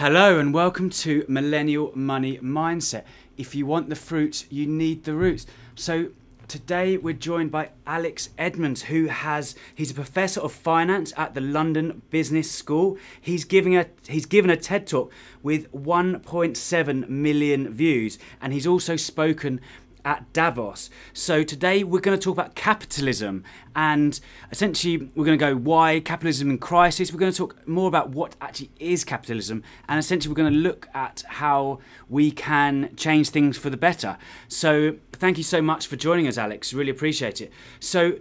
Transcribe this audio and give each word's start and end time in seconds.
Hello 0.00 0.38
and 0.38 0.54
welcome 0.54 0.88
to 0.88 1.26
Millennial 1.28 1.92
Money 1.94 2.38
Mindset. 2.38 3.04
If 3.36 3.54
you 3.54 3.66
want 3.66 3.90
the 3.90 3.94
fruit, 3.94 4.46
you 4.48 4.66
need 4.66 5.04
the 5.04 5.12
roots. 5.12 5.44
So 5.74 6.12
today 6.48 6.96
we're 6.96 7.12
joined 7.12 7.50
by 7.50 7.72
Alex 7.86 8.30
Edmans, 8.38 8.84
who 8.84 9.08
has 9.08 9.54
he's 9.74 9.90
a 9.90 9.94
professor 9.94 10.40
of 10.40 10.52
finance 10.52 11.12
at 11.18 11.34
the 11.34 11.42
London 11.42 12.00
Business 12.08 12.50
School. 12.50 12.96
He's 13.20 13.44
giving 13.44 13.76
a 13.76 13.88
he's 14.08 14.24
given 14.24 14.48
a 14.48 14.56
TED 14.56 14.86
talk 14.86 15.12
with 15.42 15.70
1.7 15.70 17.08
million 17.10 17.70
views, 17.70 18.18
and 18.40 18.54
he's 18.54 18.66
also 18.66 18.96
spoken 18.96 19.60
at 20.04 20.32
Davos. 20.32 20.90
So 21.12 21.42
today 21.42 21.84
we're 21.84 22.00
going 22.00 22.18
to 22.18 22.22
talk 22.22 22.34
about 22.34 22.54
capitalism 22.54 23.44
and 23.74 24.18
essentially 24.50 25.10
we're 25.14 25.24
going 25.24 25.38
to 25.38 25.44
go 25.44 25.56
why 25.56 26.00
capitalism 26.00 26.50
in 26.50 26.58
crisis. 26.58 27.12
We're 27.12 27.20
going 27.20 27.32
to 27.32 27.38
talk 27.38 27.66
more 27.68 27.88
about 27.88 28.10
what 28.10 28.36
actually 28.40 28.70
is 28.78 29.04
capitalism 29.04 29.62
and 29.88 29.98
essentially 29.98 30.30
we're 30.30 30.42
going 30.42 30.52
to 30.52 30.58
look 30.58 30.88
at 30.94 31.24
how 31.26 31.80
we 32.08 32.30
can 32.30 32.94
change 32.96 33.30
things 33.30 33.56
for 33.56 33.70
the 33.70 33.76
better. 33.76 34.18
So 34.48 34.96
thank 35.12 35.38
you 35.38 35.44
so 35.44 35.62
much 35.62 35.86
for 35.86 35.96
joining 35.96 36.26
us 36.26 36.38
Alex. 36.38 36.72
Really 36.72 36.90
appreciate 36.90 37.40
it. 37.40 37.52
So 37.78 38.18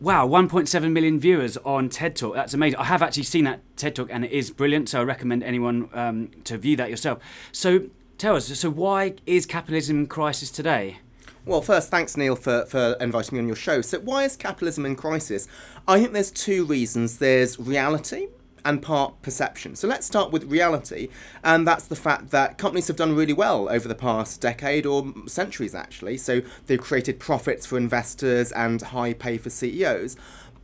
Wow, 0.00 0.28
1.7 0.28 0.92
million 0.92 1.18
viewers 1.18 1.56
on 1.56 1.88
TED 1.88 2.14
Talk. 2.14 2.34
That's 2.36 2.54
amazing. 2.54 2.78
I 2.78 2.84
have 2.84 3.02
actually 3.02 3.24
seen 3.24 3.42
that 3.46 3.62
TED 3.76 3.96
Talk 3.96 4.08
and 4.12 4.24
it 4.24 4.30
is 4.30 4.52
brilliant. 4.52 4.88
So 4.88 5.00
I 5.00 5.02
recommend 5.02 5.42
anyone 5.42 5.90
um, 5.92 6.30
to 6.44 6.56
view 6.56 6.76
that 6.76 6.88
yourself. 6.88 7.18
So 7.50 7.86
tell 8.16 8.36
us, 8.36 8.46
so 8.46 8.70
why 8.70 9.14
is 9.26 9.44
capitalism 9.44 9.98
in 9.98 10.06
crisis 10.06 10.52
today? 10.52 10.98
Well, 11.48 11.62
first, 11.62 11.88
thanks, 11.88 12.14
Neil, 12.14 12.36
for, 12.36 12.66
for 12.66 12.94
inviting 13.00 13.36
me 13.36 13.40
on 13.40 13.46
your 13.46 13.56
show. 13.56 13.80
So, 13.80 14.00
why 14.00 14.24
is 14.24 14.36
capitalism 14.36 14.84
in 14.84 14.94
crisis? 14.94 15.48
I 15.88 15.98
think 15.98 16.12
there's 16.12 16.30
two 16.30 16.66
reasons 16.66 17.16
there's 17.16 17.58
reality 17.58 18.28
and 18.66 18.82
part 18.82 19.22
perception. 19.22 19.74
So 19.74 19.88
let's 19.88 20.06
start 20.06 20.30
with 20.30 20.44
reality, 20.44 21.08
and 21.42 21.66
that's 21.66 21.86
the 21.86 21.96
fact 21.96 22.32
that 22.32 22.58
companies 22.58 22.86
have 22.88 22.96
done 22.96 23.14
really 23.16 23.32
well 23.32 23.66
over 23.70 23.88
the 23.88 23.94
past 23.94 24.42
decade 24.42 24.84
or 24.84 25.10
centuries 25.26 25.74
actually. 25.74 26.18
So 26.18 26.42
they've 26.66 26.78
created 26.78 27.18
profits 27.18 27.64
for 27.64 27.78
investors 27.78 28.52
and 28.52 28.82
high 28.82 29.14
pay 29.14 29.38
for 29.38 29.48
CEOs. 29.48 30.18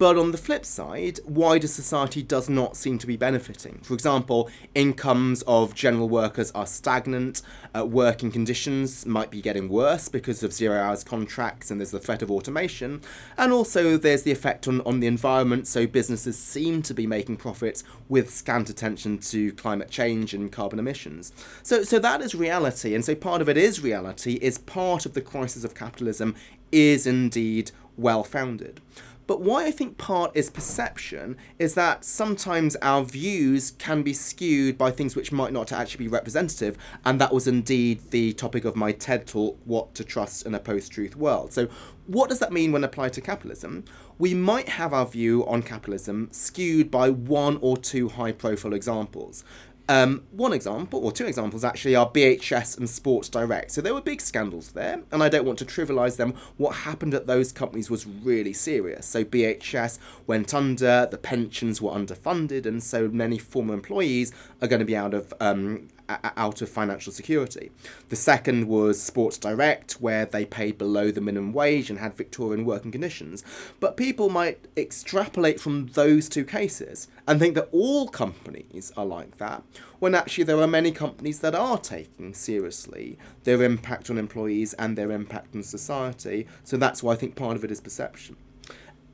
But 0.04 0.18
on 0.18 0.32
the 0.32 0.36
flip 0.36 0.66
side, 0.66 1.18
wider 1.24 1.66
society 1.66 2.22
does 2.22 2.50
not 2.50 2.76
seem 2.76 2.98
to 2.98 3.06
be 3.06 3.16
benefiting. 3.16 3.80
For 3.82 3.94
example, 3.94 4.50
incomes 4.74 5.40
of 5.46 5.74
general 5.74 6.10
workers 6.10 6.50
are 6.50 6.66
stagnant, 6.66 7.40
uh, 7.74 7.86
working 7.86 8.30
conditions 8.30 9.06
might 9.06 9.30
be 9.30 9.40
getting 9.40 9.66
worse 9.66 10.10
because 10.10 10.42
of 10.42 10.52
zero 10.52 10.78
hours 10.78 11.04
contracts 11.04 11.70
and 11.70 11.80
there's 11.80 11.90
the 11.90 11.98
threat 11.98 12.20
of 12.20 12.30
automation, 12.30 13.00
and 13.38 13.50
also 13.50 13.96
there's 13.96 14.24
the 14.24 14.30
effect 14.30 14.68
on, 14.68 14.82
on 14.82 15.00
the 15.00 15.06
environment, 15.06 15.66
so 15.66 15.86
businesses 15.86 16.36
seem 16.36 16.82
to 16.82 16.92
be 16.92 17.06
making 17.06 17.38
profits 17.38 17.82
with 18.10 18.30
scant 18.30 18.68
attention 18.68 19.16
to 19.16 19.54
climate 19.54 19.88
change 19.88 20.34
and 20.34 20.52
carbon 20.52 20.78
emissions. 20.78 21.32
So, 21.62 21.82
so 21.82 21.98
that 22.00 22.20
is 22.20 22.34
reality, 22.34 22.94
and 22.94 23.02
so 23.02 23.14
part 23.14 23.40
of 23.40 23.48
it 23.48 23.56
is 23.56 23.80
reality, 23.80 24.34
is 24.42 24.58
part 24.58 25.06
of 25.06 25.14
the 25.14 25.22
crisis 25.22 25.64
of 25.64 25.74
capitalism 25.74 26.34
is 26.70 27.06
indeed 27.06 27.70
well 27.96 28.22
founded. 28.22 28.82
But 29.26 29.40
why 29.40 29.64
I 29.64 29.70
think 29.70 29.96
part 29.96 30.32
is 30.34 30.50
perception 30.50 31.36
is 31.58 31.74
that 31.74 32.04
sometimes 32.04 32.76
our 32.82 33.02
views 33.02 33.72
can 33.78 34.02
be 34.02 34.12
skewed 34.12 34.76
by 34.76 34.90
things 34.90 35.16
which 35.16 35.32
might 35.32 35.52
not 35.52 35.72
actually 35.72 36.04
be 36.04 36.10
representative, 36.10 36.76
and 37.04 37.20
that 37.20 37.32
was 37.32 37.46
indeed 37.46 38.10
the 38.10 38.34
topic 38.34 38.64
of 38.64 38.76
my 38.76 38.92
TED 38.92 39.26
talk, 39.26 39.58
What 39.64 39.94
to 39.94 40.04
Trust 40.04 40.44
in 40.44 40.54
a 40.54 40.58
Post 40.58 40.92
Truth 40.92 41.16
World. 41.16 41.52
So, 41.52 41.68
what 42.06 42.28
does 42.28 42.38
that 42.40 42.52
mean 42.52 42.70
when 42.70 42.84
applied 42.84 43.14
to 43.14 43.22
capitalism? 43.22 43.84
We 44.18 44.34
might 44.34 44.68
have 44.68 44.92
our 44.92 45.06
view 45.06 45.46
on 45.46 45.62
capitalism 45.62 46.28
skewed 46.30 46.90
by 46.90 47.08
one 47.08 47.58
or 47.62 47.78
two 47.78 48.10
high 48.10 48.32
profile 48.32 48.74
examples. 48.74 49.42
Um, 49.88 50.24
one 50.30 50.54
example, 50.54 51.04
or 51.04 51.12
two 51.12 51.26
examples 51.26 51.62
actually, 51.62 51.94
are 51.94 52.08
BHS 52.08 52.78
and 52.78 52.88
Sports 52.88 53.28
Direct. 53.28 53.70
So 53.70 53.80
there 53.80 53.92
were 53.92 54.00
big 54.00 54.20
scandals 54.20 54.72
there, 54.72 55.02
and 55.12 55.22
I 55.22 55.28
don't 55.28 55.44
want 55.44 55.58
to 55.58 55.66
trivialise 55.66 56.16
them. 56.16 56.34
What 56.56 56.76
happened 56.76 57.12
at 57.12 57.26
those 57.26 57.52
companies 57.52 57.90
was 57.90 58.06
really 58.06 58.54
serious. 58.54 59.04
So 59.04 59.24
BHS 59.24 59.98
went 60.26 60.54
under, 60.54 61.06
the 61.10 61.18
pensions 61.18 61.82
were 61.82 61.90
underfunded, 61.90 62.64
and 62.64 62.82
so 62.82 63.08
many 63.08 63.36
former 63.38 63.74
employees 63.74 64.32
are 64.62 64.68
going 64.68 64.80
to 64.80 64.86
be 64.86 64.96
out 64.96 65.12
of 65.12 65.34
um, 65.38 65.88
out 66.08 66.62
of 66.62 66.68
financial 66.68 67.12
security. 67.12 67.70
The 68.08 68.16
second 68.16 68.68
was 68.68 69.00
Sports 69.00 69.38
Direct, 69.38 69.92
where 69.94 70.26
they 70.26 70.44
paid 70.44 70.78
below 70.78 71.10
the 71.10 71.20
minimum 71.20 71.52
wage 71.52 71.90
and 71.90 71.98
had 71.98 72.16
Victorian 72.16 72.64
working 72.64 72.92
conditions. 72.92 73.42
But 73.80 73.96
people 73.96 74.28
might 74.28 74.66
extrapolate 74.76 75.60
from 75.60 75.86
those 75.94 76.28
two 76.28 76.44
cases 76.44 77.08
and 77.26 77.40
think 77.40 77.54
that 77.54 77.68
all 77.72 78.08
companies 78.08 78.92
are 78.96 79.06
like 79.06 79.38
that, 79.38 79.62
when 79.98 80.14
actually 80.14 80.44
there 80.44 80.60
are 80.60 80.66
many 80.66 80.92
companies 80.92 81.40
that 81.40 81.54
are 81.54 81.78
taking 81.78 82.34
seriously 82.34 83.18
their 83.44 83.62
impact 83.62 84.10
on 84.10 84.18
employees 84.18 84.74
and 84.74 84.96
their 84.96 85.10
impact 85.10 85.54
on 85.54 85.62
society. 85.62 86.46
So 86.64 86.76
that's 86.76 87.02
why 87.02 87.14
I 87.14 87.16
think 87.16 87.34
part 87.36 87.56
of 87.56 87.64
it 87.64 87.70
is 87.70 87.80
perception. 87.80 88.36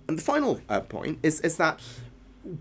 And 0.09 0.19
the 0.19 0.23
final 0.23 0.61
uh, 0.69 0.81
point 0.81 1.21
is, 1.23 1.41
is 1.43 1.57
that 1.59 1.79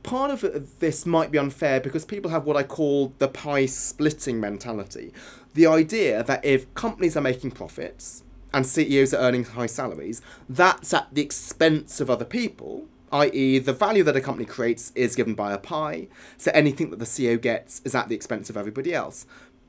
part 0.03 0.31
of 0.31 0.79
this 0.79 1.05
might 1.05 1.31
be 1.31 1.37
unfair 1.37 1.79
because 1.79 2.05
people 2.05 2.31
have 2.31 2.45
what 2.45 2.57
I 2.57 2.63
call 2.63 3.13
the 3.19 3.27
pie 3.27 3.65
splitting 3.65 4.39
mentality. 4.39 5.13
The 5.53 5.67
idea 5.67 6.23
that 6.23 6.43
if 6.43 6.73
companies 6.73 7.15
are 7.15 7.21
making 7.21 7.51
profits 7.51 8.23
and 8.53 8.65
CEOs 8.65 9.13
are 9.13 9.21
earning 9.21 9.45
high 9.45 9.67
salaries, 9.67 10.21
that's 10.47 10.93
at 10.93 11.13
the 11.13 11.21
expense 11.21 11.99
of 12.01 12.09
other 12.09 12.25
people, 12.25 12.87
i.e., 13.11 13.59
the 13.59 13.73
value 13.73 14.03
that 14.03 14.15
a 14.15 14.21
company 14.21 14.45
creates 14.45 14.91
is 14.95 15.15
given 15.15 15.33
by 15.33 15.53
a 15.53 15.57
pie, 15.57 16.07
so 16.37 16.51
anything 16.53 16.89
that 16.89 16.99
the 16.99 17.05
CEO 17.05 17.39
gets 17.39 17.81
is 17.85 17.95
at 17.95 18.09
the 18.09 18.15
expense 18.15 18.49
of 18.49 18.57
everybody 18.57 18.93
else. 18.93 19.25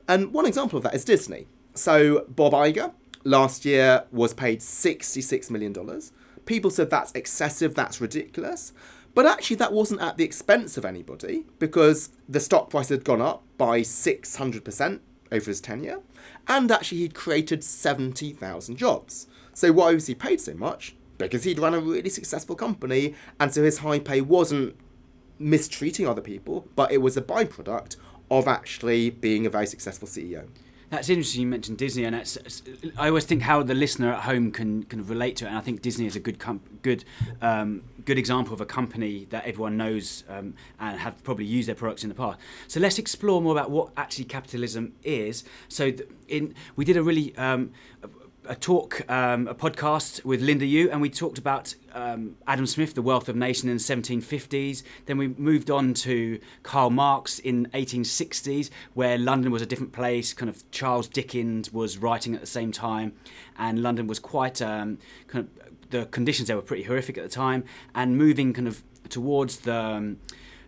And 0.07 0.33
one 0.33 0.45
example 0.45 0.77
of 0.77 0.83
that 0.83 0.95
is 0.95 1.05
Disney. 1.05 1.47
So, 1.73 2.25
Bob 2.27 2.53
Iger 2.53 2.91
last 3.23 3.65
year 3.65 4.05
was 4.11 4.33
paid 4.33 4.59
$66 4.59 5.49
million. 5.49 5.75
People 6.45 6.71
said 6.71 6.89
that's 6.89 7.11
excessive, 7.13 7.75
that's 7.75 8.01
ridiculous. 8.01 8.73
But 9.13 9.25
actually, 9.25 9.57
that 9.57 9.73
wasn't 9.73 10.01
at 10.01 10.17
the 10.17 10.23
expense 10.23 10.77
of 10.77 10.85
anybody 10.85 11.45
because 11.59 12.09
the 12.29 12.39
stock 12.39 12.69
price 12.69 12.89
had 12.89 13.03
gone 13.03 13.21
up 13.21 13.43
by 13.57 13.81
600% 13.81 14.99
over 15.31 15.45
his 15.45 15.61
tenure, 15.61 15.99
and 16.47 16.71
actually, 16.71 16.99
he'd 16.99 17.13
created 17.13 17.63
70,000 17.63 18.77
jobs. 18.77 19.27
So, 19.53 19.71
why 19.71 19.93
was 19.93 20.07
he 20.07 20.15
paid 20.15 20.39
so 20.39 20.53
much? 20.53 20.95
Because 21.17 21.43
he'd 21.43 21.59
run 21.59 21.73
a 21.73 21.79
really 21.79 22.09
successful 22.09 22.55
company, 22.55 23.15
and 23.39 23.53
so 23.53 23.63
his 23.63 23.79
high 23.79 23.99
pay 23.99 24.21
wasn't 24.21 24.75
mistreating 25.37 26.07
other 26.07 26.21
people, 26.21 26.67
but 26.75 26.91
it 26.91 26.99
was 26.99 27.17
a 27.17 27.21
byproduct 27.21 27.97
of 28.29 28.47
actually 28.47 29.09
being 29.09 29.45
a 29.45 29.49
very 29.49 29.67
successful 29.67 30.07
CEO. 30.07 30.47
That's 30.91 31.07
interesting. 31.07 31.43
You 31.43 31.47
mentioned 31.47 31.77
Disney, 31.77 32.03
and 32.03 32.13
I 32.97 33.07
always 33.07 33.23
think 33.23 33.43
how 33.43 33.63
the 33.63 33.73
listener 33.73 34.11
at 34.11 34.23
home 34.23 34.51
can 34.51 34.83
can 34.83 35.07
relate 35.07 35.37
to 35.37 35.45
it. 35.45 35.47
And 35.47 35.57
I 35.57 35.61
think 35.61 35.81
Disney 35.81 36.05
is 36.05 36.17
a 36.17 36.19
good 36.19 36.37
com- 36.37 36.59
good 36.81 37.05
um, 37.41 37.83
good 38.03 38.17
example 38.17 38.53
of 38.53 38.59
a 38.59 38.65
company 38.65 39.25
that 39.29 39.45
everyone 39.45 39.77
knows 39.77 40.25
um, 40.27 40.53
and 40.81 40.99
have 40.99 41.23
probably 41.23 41.45
used 41.45 41.69
their 41.69 41.75
products 41.75 42.03
in 42.03 42.09
the 42.09 42.15
past. 42.15 42.39
So 42.67 42.81
let's 42.81 42.99
explore 42.99 43.41
more 43.41 43.53
about 43.53 43.71
what 43.71 43.93
actually 43.95 44.25
capitalism 44.25 44.91
is. 45.01 45.45
So 45.69 45.93
in 46.27 46.55
we 46.75 46.83
did 46.83 46.97
a 46.97 47.03
really 47.03 47.33
um, 47.37 47.71
a 48.51 48.55
talk, 48.55 49.09
um, 49.09 49.47
a 49.47 49.55
podcast 49.55 50.25
with 50.25 50.41
Linda 50.41 50.65
Yueh, 50.65 50.91
and 50.91 50.99
we 50.99 51.09
talked 51.09 51.37
about 51.37 51.73
um, 51.93 52.35
Adam 52.45 52.67
Smith, 52.67 52.93
The 52.93 53.01
Wealth 53.01 53.29
of 53.29 53.35
Nation 53.37 53.69
in 53.69 53.77
the 53.77 53.81
1750s. 53.81 54.83
Then 55.05 55.17
we 55.17 55.29
moved 55.29 55.71
on 55.71 55.93
to 55.93 56.37
Karl 56.61 56.89
Marx 56.89 57.39
in 57.39 57.67
1860s, 57.67 58.69
where 58.93 59.17
London 59.17 59.53
was 59.53 59.61
a 59.61 59.65
different 59.65 59.93
place. 59.93 60.33
Kind 60.33 60.49
of 60.49 60.69
Charles 60.69 61.07
Dickens 61.07 61.71
was 61.71 61.97
writing 61.97 62.35
at 62.35 62.41
the 62.41 62.45
same 62.45 62.73
time, 62.73 63.13
and 63.57 63.81
London 63.81 64.05
was 64.05 64.19
quite 64.19 64.61
um, 64.61 64.97
kind 65.27 65.47
of 65.47 65.89
the 65.91 66.07
conditions 66.07 66.49
there 66.49 66.57
were 66.57 66.61
pretty 66.61 66.83
horrific 66.83 67.17
at 67.17 67.23
the 67.23 67.29
time, 67.29 67.63
and 67.95 68.17
moving 68.17 68.51
kind 68.51 68.67
of 68.67 68.83
towards 69.07 69.59
the 69.59 69.73
um, 69.73 70.17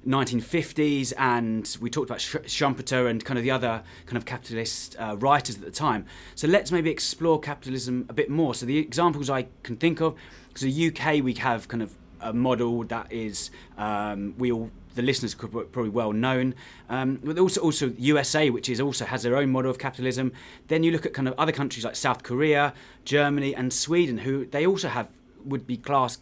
1950s, 0.07 1.13
and 1.17 1.77
we 1.79 1.89
talked 1.89 2.09
about 2.09 2.19
Schumpeter 2.19 3.09
and 3.09 3.23
kind 3.23 3.37
of 3.37 3.43
the 3.43 3.51
other 3.51 3.83
kind 4.05 4.17
of 4.17 4.25
capitalist 4.25 4.95
uh, 4.99 5.15
writers 5.17 5.55
at 5.55 5.61
the 5.61 5.71
time. 5.71 6.05
So 6.35 6.47
let's 6.47 6.71
maybe 6.71 6.89
explore 6.89 7.39
capitalism 7.39 8.05
a 8.09 8.13
bit 8.13 8.29
more. 8.29 8.53
So 8.53 8.65
the 8.65 8.77
examples 8.77 9.29
I 9.29 9.47
can 9.63 9.77
think 9.77 10.01
of, 10.01 10.15
because 10.49 10.61
the 10.61 10.87
UK 10.87 11.23
we 11.23 11.33
have 11.35 11.67
kind 11.67 11.81
of 11.81 11.95
a 12.21 12.33
model 12.33 12.83
that 12.85 13.11
is 13.11 13.49
um, 13.77 14.33
we 14.37 14.51
all 14.51 14.71
the 14.95 15.01
listeners 15.01 15.33
could 15.33 15.51
probably 15.51 15.89
well 15.89 16.13
known, 16.13 16.53
um, 16.89 17.19
but 17.23 17.39
also 17.39 17.61
also 17.61 17.93
USA, 17.97 18.49
which 18.49 18.69
is 18.69 18.79
also 18.79 19.05
has 19.05 19.23
their 19.23 19.35
own 19.35 19.49
model 19.49 19.71
of 19.71 19.79
capitalism. 19.79 20.31
Then 20.67 20.83
you 20.83 20.91
look 20.91 21.05
at 21.05 21.13
kind 21.13 21.27
of 21.27 21.33
other 21.37 21.51
countries 21.51 21.83
like 21.83 21.95
South 21.95 22.23
Korea, 22.23 22.73
Germany, 23.03 23.55
and 23.55 23.73
Sweden, 23.73 24.19
who 24.19 24.45
they 24.45 24.65
also 24.65 24.89
have 24.89 25.09
would 25.43 25.67
be 25.67 25.77
classed 25.77 26.21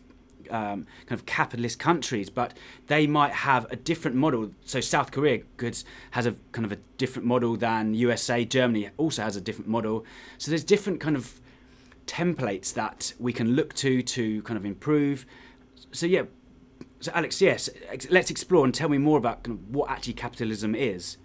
um, 0.52 0.86
kind 1.06 1.20
of 1.20 1.26
capitalist 1.26 1.80
countries, 1.80 2.30
but 2.30 2.54
they 2.88 3.08
might 3.08 3.32
have 3.32 3.66
a 3.72 3.76
different 3.76 4.18
model. 4.18 4.52
So 4.66 4.82
South 4.82 5.12
Korea 5.12 5.40
goods 5.58 5.86
has 6.12 6.26
a 6.26 6.36
kind 6.52 6.66
of 6.66 6.72
a 6.72 6.78
different 6.98 7.28
model 7.28 7.56
than 7.56 7.94
USA. 7.94 8.46
Germany 8.46 8.90
also 8.98 9.24
has 9.24 9.36
a 9.36 9.42
different 9.42 9.70
model. 9.70 10.06
So 10.38 10.52
there's 10.52 10.64
different 10.64 11.00
kind 11.00 11.16
of 11.16 11.40
templates 12.08 12.74
that 12.74 13.14
we 13.20 13.32
can 13.32 13.56
look 13.56 13.74
to 13.76 14.02
to 14.02 14.42
kind 14.44 14.58
of 14.58 14.66
improve. 14.66 15.26
So 15.92 16.06
yeah, 16.06 16.24
so 17.00 17.12
Alex, 17.16 17.42
yes, 17.42 17.70
let's 18.10 18.30
explore 18.30 18.64
and 18.64 18.74
tell 18.74 18.90
me 18.90 18.98
more 18.98 19.18
about 19.18 19.44
kind 19.44 19.58
of 19.58 19.76
what 19.76 19.90
actually 19.90 20.14
capitalism 20.14 20.76
is. 20.76 21.18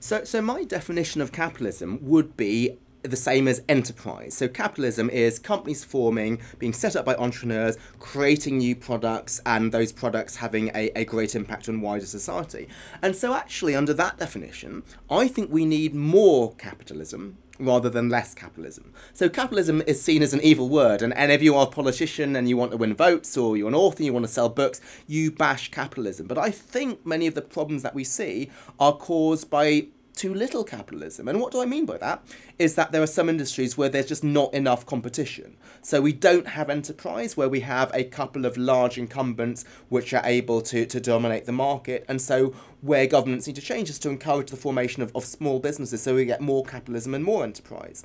So, 0.00 0.24
so 0.24 0.40
my 0.40 0.64
definition 0.64 1.20
of 1.20 1.30
capitalism 1.30 1.98
would 2.02 2.36
be 2.36 2.78
the 3.02 3.16
same 3.16 3.48
as 3.48 3.62
enterprise. 3.68 4.34
So 4.34 4.48
capitalism 4.48 5.10
is 5.10 5.38
companies 5.38 5.84
forming, 5.84 6.40
being 6.58 6.72
set 6.72 6.96
up 6.96 7.04
by 7.04 7.14
entrepreneurs, 7.16 7.76
creating 7.98 8.58
new 8.58 8.76
products, 8.76 9.40
and 9.46 9.72
those 9.72 9.92
products 9.92 10.36
having 10.36 10.68
a, 10.74 10.90
a 10.96 11.04
great 11.04 11.34
impact 11.34 11.68
on 11.68 11.80
wider 11.80 12.06
society. 12.06 12.68
And 13.02 13.16
so 13.16 13.34
actually, 13.34 13.74
under 13.74 13.94
that 13.94 14.18
definition, 14.18 14.82
I 15.10 15.28
think 15.28 15.50
we 15.50 15.64
need 15.64 15.94
more 15.94 16.54
capitalism 16.54 17.38
rather 17.58 17.90
than 17.90 18.08
less 18.08 18.34
capitalism. 18.34 18.92
So 19.12 19.28
capitalism 19.28 19.82
is 19.86 20.02
seen 20.02 20.22
as 20.22 20.32
an 20.32 20.40
evil 20.40 20.68
word, 20.68 21.02
and, 21.02 21.14
and 21.14 21.30
if 21.30 21.42
you 21.42 21.54
are 21.54 21.66
a 21.66 21.70
politician 21.70 22.34
and 22.34 22.48
you 22.48 22.56
want 22.56 22.70
to 22.70 22.76
win 22.76 22.94
votes, 22.94 23.36
or 23.36 23.56
you're 23.56 23.68
an 23.68 23.74
author 23.74 23.98
and 23.98 24.06
you 24.06 24.12
want 24.12 24.24
to 24.24 24.32
sell 24.32 24.48
books, 24.48 24.80
you 25.06 25.30
bash 25.30 25.70
capitalism. 25.70 26.26
But 26.26 26.38
I 26.38 26.50
think 26.50 27.04
many 27.04 27.26
of 27.26 27.34
the 27.34 27.42
problems 27.42 27.82
that 27.82 27.94
we 27.94 28.04
see 28.04 28.50
are 28.78 28.94
caused 28.94 29.50
by 29.50 29.88
too 30.14 30.34
little 30.34 30.64
capitalism. 30.64 31.28
And 31.28 31.40
what 31.40 31.52
do 31.52 31.60
I 31.62 31.66
mean 31.66 31.86
by 31.86 31.98
that? 31.98 32.22
Is 32.58 32.74
that 32.74 32.92
there 32.92 33.02
are 33.02 33.06
some 33.06 33.28
industries 33.28 33.76
where 33.76 33.88
there's 33.88 34.06
just 34.06 34.24
not 34.24 34.52
enough 34.52 34.84
competition. 34.86 35.56
So 35.82 36.00
we 36.00 36.12
don't 36.12 36.48
have 36.48 36.68
enterprise 36.68 37.36
where 37.36 37.48
we 37.48 37.60
have 37.60 37.90
a 37.94 38.04
couple 38.04 38.44
of 38.44 38.56
large 38.56 38.98
incumbents 38.98 39.64
which 39.88 40.12
are 40.12 40.22
able 40.24 40.60
to, 40.62 40.84
to 40.86 41.00
dominate 41.00 41.46
the 41.46 41.52
market. 41.52 42.04
And 42.08 42.20
so 42.20 42.54
where 42.80 43.06
governments 43.06 43.46
need 43.46 43.56
to 43.56 43.62
change 43.62 43.90
is 43.90 43.98
to 44.00 44.10
encourage 44.10 44.50
the 44.50 44.56
formation 44.56 45.02
of, 45.02 45.14
of 45.14 45.24
small 45.24 45.58
businesses 45.58 46.02
so 46.02 46.14
we 46.14 46.24
get 46.24 46.40
more 46.40 46.64
capitalism 46.64 47.14
and 47.14 47.24
more 47.24 47.44
enterprise. 47.44 48.04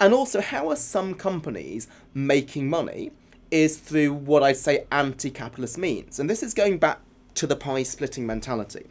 And 0.00 0.14
also, 0.14 0.40
how 0.40 0.70
are 0.70 0.76
some 0.76 1.14
companies 1.14 1.86
making 2.14 2.68
money 2.68 3.12
is 3.52 3.76
through 3.76 4.14
what 4.14 4.42
I'd 4.42 4.56
say 4.56 4.86
anti 4.90 5.30
capitalist 5.30 5.78
means. 5.78 6.18
And 6.18 6.28
this 6.28 6.42
is 6.42 6.54
going 6.54 6.78
back 6.78 6.98
to 7.34 7.46
the 7.46 7.54
pie 7.54 7.82
splitting 7.82 8.26
mentality. 8.26 8.86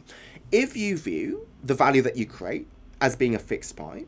If 0.52 0.76
you 0.76 0.96
view 0.98 1.48
the 1.64 1.72
value 1.72 2.02
that 2.02 2.18
you 2.18 2.26
create 2.26 2.68
as 3.00 3.16
being 3.16 3.34
a 3.34 3.38
fixed 3.38 3.74
pie, 3.74 4.04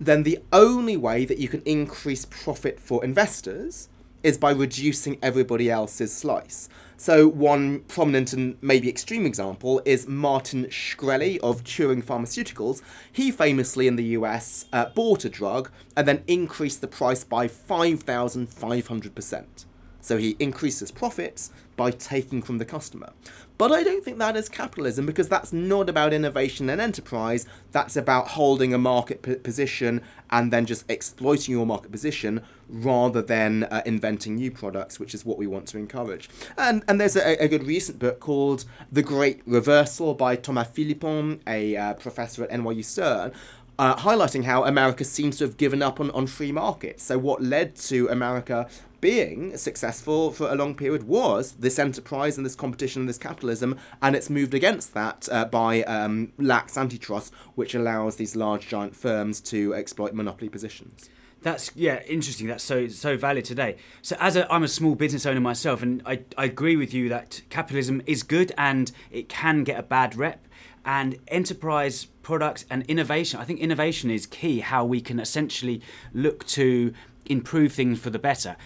then 0.00 0.22
the 0.22 0.38
only 0.50 0.96
way 0.96 1.26
that 1.26 1.36
you 1.36 1.46
can 1.46 1.60
increase 1.66 2.24
profit 2.24 2.80
for 2.80 3.04
investors 3.04 3.90
is 4.22 4.38
by 4.38 4.50
reducing 4.50 5.18
everybody 5.22 5.70
else's 5.70 6.10
slice. 6.10 6.70
So, 6.96 7.28
one 7.28 7.80
prominent 7.80 8.32
and 8.32 8.56
maybe 8.62 8.88
extreme 8.88 9.26
example 9.26 9.82
is 9.84 10.08
Martin 10.08 10.64
Shkreli 10.68 11.38
of 11.40 11.64
Turing 11.64 12.02
Pharmaceuticals. 12.02 12.80
He 13.12 13.30
famously 13.30 13.86
in 13.86 13.96
the 13.96 14.16
US 14.18 14.64
uh, 14.72 14.86
bought 14.86 15.26
a 15.26 15.28
drug 15.28 15.70
and 15.94 16.08
then 16.08 16.24
increased 16.26 16.80
the 16.80 16.88
price 16.88 17.24
by 17.24 17.46
5,500%. 17.46 19.66
So 20.04 20.18
he 20.18 20.36
increases 20.38 20.90
profits 20.90 21.50
by 21.76 21.90
taking 21.90 22.42
from 22.42 22.58
the 22.58 22.64
customer. 22.66 23.10
But 23.56 23.72
I 23.72 23.82
don't 23.82 24.04
think 24.04 24.18
that 24.18 24.36
is 24.36 24.50
capitalism 24.50 25.06
because 25.06 25.28
that's 25.28 25.50
not 25.50 25.88
about 25.88 26.12
innovation 26.12 26.68
and 26.68 26.78
enterprise. 26.78 27.46
That's 27.72 27.96
about 27.96 28.28
holding 28.28 28.74
a 28.74 28.78
market 28.78 29.22
p- 29.22 29.36
position 29.36 30.02
and 30.30 30.52
then 30.52 30.66
just 30.66 30.84
exploiting 30.90 31.54
your 31.54 31.64
market 31.64 31.90
position 31.90 32.42
rather 32.68 33.22
than 33.22 33.64
uh, 33.64 33.80
inventing 33.86 34.34
new 34.36 34.50
products, 34.50 35.00
which 35.00 35.14
is 35.14 35.24
what 35.24 35.38
we 35.38 35.46
want 35.46 35.68
to 35.68 35.78
encourage. 35.78 36.28
And 36.58 36.84
and 36.86 37.00
there's 37.00 37.16
a, 37.16 37.42
a 37.42 37.48
good 37.48 37.64
recent 37.64 37.98
book 37.98 38.20
called 38.20 38.66
The 38.92 39.02
Great 39.02 39.40
Reversal 39.46 40.14
by 40.14 40.36
Thomas 40.36 40.68
Philippon, 40.68 41.40
a 41.46 41.76
uh, 41.76 41.94
professor 41.94 42.44
at 42.44 42.50
NYU 42.50 42.84
Stern. 42.84 43.32
Uh, 43.76 43.96
highlighting 43.96 44.44
how 44.44 44.64
America 44.64 45.02
seems 45.02 45.36
to 45.38 45.44
have 45.44 45.56
given 45.56 45.82
up 45.82 45.98
on, 45.98 46.08
on 46.12 46.28
free 46.28 46.52
markets. 46.52 47.02
So, 47.02 47.18
what 47.18 47.42
led 47.42 47.74
to 47.76 48.08
America 48.08 48.68
being 49.04 49.54
successful 49.54 50.30
for 50.30 50.50
a 50.50 50.54
long 50.54 50.74
period 50.74 51.02
was 51.02 51.52
this 51.58 51.78
enterprise 51.78 52.38
and 52.38 52.46
this 52.46 52.54
competition 52.54 53.02
and 53.02 53.08
this 53.10 53.18
capitalism, 53.18 53.78
and 54.00 54.16
it's 54.16 54.30
moved 54.30 54.54
against 54.54 54.94
that 54.94 55.28
uh, 55.30 55.44
by 55.44 55.82
um, 55.82 56.32
lax 56.38 56.78
antitrust, 56.78 57.30
which 57.54 57.74
allows 57.74 58.16
these 58.16 58.34
large 58.34 58.66
giant 58.66 58.96
firms 58.96 59.42
to 59.42 59.74
exploit 59.74 60.14
monopoly 60.14 60.48
positions. 60.48 61.10
That's 61.42 61.70
yeah, 61.74 62.02
interesting. 62.04 62.46
That's 62.46 62.64
so 62.64 62.88
so 62.88 63.18
valid 63.18 63.44
today. 63.44 63.76
So 64.00 64.16
as 64.18 64.36
a, 64.36 64.50
I'm 64.50 64.62
a 64.62 64.68
small 64.68 64.94
business 64.94 65.26
owner 65.26 65.38
myself, 65.38 65.82
and 65.82 66.00
I, 66.06 66.20
I 66.38 66.46
agree 66.46 66.74
with 66.74 66.94
you 66.94 67.10
that 67.10 67.42
capitalism 67.50 68.00
is 68.06 68.22
good 68.22 68.52
and 68.56 68.90
it 69.10 69.28
can 69.28 69.64
get 69.64 69.78
a 69.78 69.82
bad 69.82 70.16
rep. 70.16 70.48
And 70.86 71.18
enterprise 71.28 72.06
products 72.22 72.64
and 72.70 72.84
innovation, 72.86 73.38
I 73.38 73.44
think 73.44 73.60
innovation 73.60 74.10
is 74.10 74.24
key. 74.24 74.60
How 74.60 74.82
we 74.86 75.02
can 75.02 75.20
essentially 75.20 75.82
look 76.14 76.46
to 76.46 76.94
improve 77.26 77.72
things 77.72 78.00
for 78.00 78.08
the 78.08 78.18
better 78.18 78.56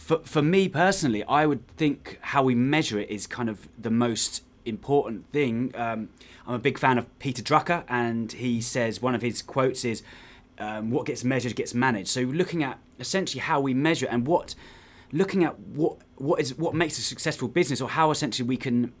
for, 0.00 0.18
for 0.24 0.40
me 0.40 0.66
personally, 0.66 1.22
I 1.24 1.44
would 1.44 1.68
think 1.76 2.18
how 2.22 2.42
we 2.42 2.54
measure 2.54 2.98
it 2.98 3.10
is 3.10 3.26
kind 3.26 3.50
of 3.50 3.68
the 3.78 3.90
most 3.90 4.42
important 4.64 5.30
thing. 5.30 5.72
Um, 5.74 6.08
I'm 6.46 6.54
a 6.54 6.58
big 6.58 6.78
fan 6.78 6.96
of 6.96 7.06
Peter 7.18 7.42
Drucker, 7.42 7.84
and 7.86 8.32
he 8.32 8.62
says 8.62 9.02
one 9.02 9.14
of 9.14 9.20
his 9.20 9.42
quotes 9.42 9.84
is, 9.84 10.02
um, 10.58 10.90
"What 10.90 11.04
gets 11.04 11.22
measured 11.22 11.54
gets 11.54 11.74
managed." 11.74 12.08
So 12.08 12.22
looking 12.22 12.62
at 12.64 12.78
essentially 12.98 13.40
how 13.40 13.60
we 13.60 13.74
measure 13.74 14.06
and 14.10 14.26
what, 14.26 14.54
looking 15.12 15.44
at 15.44 15.60
what 15.60 15.98
what 16.16 16.40
is 16.40 16.56
what 16.56 16.74
makes 16.74 16.98
a 16.98 17.02
successful 17.02 17.46
business, 17.46 17.80
or 17.82 17.90
how 17.90 18.10
essentially 18.10 18.48
we 18.48 18.56
can 18.56 18.94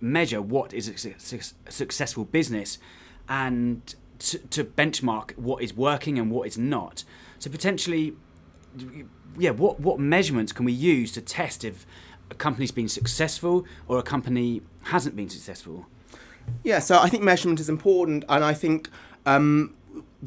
measure 0.00 0.40
what 0.40 0.72
is 0.72 0.88
a, 0.88 0.96
su- 1.18 1.54
successful 1.68 2.24
business, 2.24 2.78
and 3.28 3.94
to, 4.20 4.38
to 4.38 4.64
benchmark 4.64 5.36
what 5.36 5.62
is 5.62 5.74
working 5.74 6.18
and 6.18 6.30
what 6.30 6.48
is 6.48 6.56
not. 6.56 7.04
So 7.38 7.50
potentially 7.50 8.14
yeah, 9.38 9.50
what 9.50 9.80
what 9.80 9.98
measurements 9.98 10.52
can 10.52 10.64
we 10.64 10.72
use 10.72 11.12
to 11.12 11.20
test 11.20 11.64
if 11.64 11.86
a 12.30 12.34
company's 12.34 12.70
been 12.72 12.88
successful 12.88 13.64
or 13.88 13.98
a 13.98 14.02
company 14.02 14.62
hasn't 14.84 15.16
been 15.16 15.28
successful? 15.28 15.86
Yeah, 16.62 16.78
so 16.78 16.98
I 16.98 17.08
think 17.08 17.22
measurement 17.22 17.60
is 17.60 17.68
important, 17.68 18.24
and 18.28 18.44
I 18.44 18.54
think 18.54 18.88
um, 19.24 19.74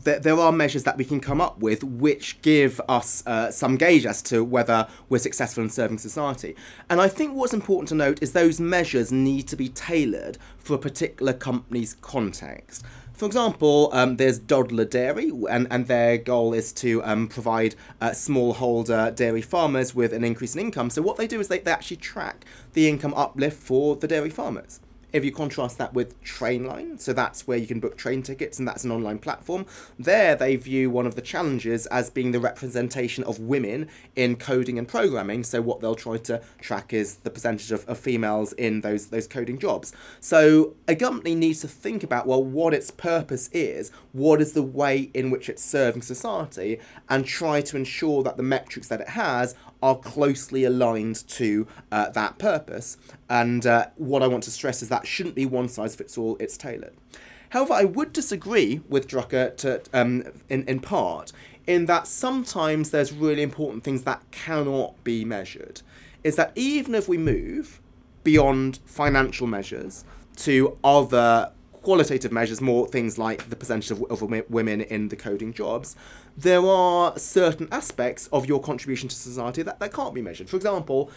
th- 0.03 0.21
there 0.21 0.37
are 0.37 0.51
measures 0.51 0.83
that 0.83 0.97
we 0.97 1.05
can 1.05 1.19
come 1.19 1.41
up 1.41 1.59
with 1.59 1.83
which 1.83 2.41
give 2.41 2.81
us 2.87 3.25
uh, 3.25 3.51
some 3.51 3.77
gauge 3.77 4.05
as 4.05 4.21
to 4.23 4.43
whether 4.43 4.87
we're 5.07 5.19
successful 5.19 5.63
in 5.63 5.69
serving 5.69 5.97
society. 5.97 6.55
And 6.89 7.01
I 7.01 7.07
think 7.07 7.35
what's 7.35 7.53
important 7.53 7.89
to 7.89 7.95
note 7.95 8.21
is 8.21 8.33
those 8.33 8.59
measures 8.59 9.11
need 9.11 9.47
to 9.47 9.55
be 9.55 9.69
tailored 9.69 10.37
for 10.57 10.73
a 10.75 10.79
particular 10.79 11.33
company's 11.33 11.95
context. 11.95 12.83
For 13.19 13.25
example, 13.25 13.89
um, 13.91 14.15
there's 14.15 14.39
Dodla 14.39 14.89
Dairy, 14.89 15.29
and, 15.49 15.67
and 15.69 15.87
their 15.87 16.17
goal 16.17 16.53
is 16.53 16.71
to 16.71 17.03
um, 17.03 17.27
provide 17.27 17.75
uh, 17.99 18.11
smallholder 18.11 19.13
dairy 19.13 19.41
farmers 19.41 19.93
with 19.93 20.13
an 20.13 20.23
increase 20.23 20.55
in 20.55 20.61
income. 20.61 20.89
So, 20.89 21.01
what 21.01 21.17
they 21.17 21.27
do 21.27 21.41
is 21.41 21.49
they, 21.49 21.59
they 21.59 21.69
actually 21.71 21.97
track 21.97 22.45
the 22.71 22.87
income 22.87 23.13
uplift 23.15 23.61
for 23.61 23.97
the 23.97 24.07
dairy 24.07 24.29
farmers. 24.29 24.79
If 25.11 25.25
you 25.25 25.31
contrast 25.31 25.77
that 25.79 25.93
with 25.93 26.21
Trainline, 26.23 26.99
so 26.99 27.13
that's 27.13 27.47
where 27.47 27.57
you 27.57 27.65
can 27.65 27.79
book 27.79 27.97
train 27.97 28.21
tickets 28.21 28.59
and 28.59 28.67
that's 28.67 28.83
an 28.83 28.91
online 28.91 29.17
platform, 29.17 29.65
there 29.97 30.35
they 30.35 30.55
view 30.55 30.91
one 30.91 31.07
of 31.07 31.15
the 31.15 31.21
challenges 31.21 31.87
as 31.87 32.09
being 32.09 32.31
the 32.31 32.39
representation 32.39 33.23
of 33.23 33.39
women 33.39 33.87
in 34.15 34.35
coding 34.35 34.77
and 34.77 34.87
programming. 34.87 35.43
So 35.43 35.61
what 35.61 35.81
they'll 35.81 35.95
try 35.95 36.17
to 36.17 36.41
track 36.61 36.93
is 36.93 37.15
the 37.17 37.31
percentage 37.31 37.71
of, 37.71 37.87
of 37.87 37.97
females 37.97 38.53
in 38.53 38.81
those 38.81 39.07
those 39.07 39.27
coding 39.27 39.57
jobs. 39.57 39.93
So 40.19 40.75
a 40.87 40.95
company 40.95 41.33
needs 41.33 41.61
to 41.61 41.67
think 41.67 42.03
about 42.03 42.27
well 42.27 42.43
what 42.43 42.73
its 42.73 42.91
purpose 42.91 43.49
is, 43.51 43.91
what 44.11 44.41
is 44.41 44.53
the 44.53 44.63
way 44.63 45.09
in 45.13 45.31
which 45.31 45.49
it's 45.49 45.63
serving 45.63 46.03
society, 46.03 46.79
and 47.09 47.25
try 47.25 47.61
to 47.61 47.77
ensure 47.77 48.21
that 48.23 48.37
the 48.37 48.43
metrics 48.43 48.87
that 48.89 49.01
it 49.01 49.09
has 49.09 49.55
are 49.81 49.97
closely 49.97 50.63
aligned 50.63 51.27
to 51.27 51.67
uh, 51.91 52.09
that 52.09 52.37
purpose. 52.37 52.97
And 53.29 53.65
uh, 53.65 53.87
what 53.95 54.23
I 54.23 54.27
want 54.27 54.43
to 54.43 54.51
stress 54.51 54.81
is 54.81 54.89
that 54.89 55.07
shouldn't 55.07 55.35
be 55.35 55.45
one 55.45 55.69
size 55.69 55.95
fits 55.95 56.17
all, 56.17 56.37
it's 56.39 56.57
tailored. 56.57 56.93
However, 57.49 57.73
I 57.73 57.85
would 57.85 58.13
disagree 58.13 58.81
with 58.89 59.07
Drucker 59.07 59.55
to, 59.57 59.81
um, 59.93 60.23
in, 60.49 60.63
in 60.65 60.79
part 60.79 61.31
in 61.65 61.85
that 61.85 62.07
sometimes 62.07 62.89
there's 62.89 63.13
really 63.13 63.43
important 63.43 63.83
things 63.83 64.03
that 64.03 64.23
cannot 64.31 65.03
be 65.03 65.23
measured. 65.23 65.81
Is 66.23 66.35
that 66.35 66.51
even 66.55 66.95
if 66.95 67.07
we 67.07 67.17
move 67.17 67.79
beyond 68.23 68.79
financial 68.85 69.47
measures 69.47 70.03
to 70.37 70.77
other 70.83 71.51
qualitative 71.81 72.31
measures, 72.31 72.61
more 72.61 72.87
things 72.87 73.17
like 73.17 73.49
the 73.49 73.55
percentage 73.55 73.91
of, 73.91 74.03
of 74.11 74.21
women 74.49 74.81
in 74.81 75.09
the 75.09 75.15
coding 75.15 75.53
jobs, 75.53 75.95
there 76.37 76.65
are 76.65 77.17
certain 77.17 77.67
aspects 77.71 78.27
of 78.27 78.45
your 78.45 78.61
contribution 78.61 79.09
to 79.09 79.15
society 79.15 79.61
that, 79.63 79.79
that 79.79 79.93
can't 79.93 80.13
be 80.13 80.21
measured. 80.21 80.49
For 80.49 80.55
example, 80.55 81.11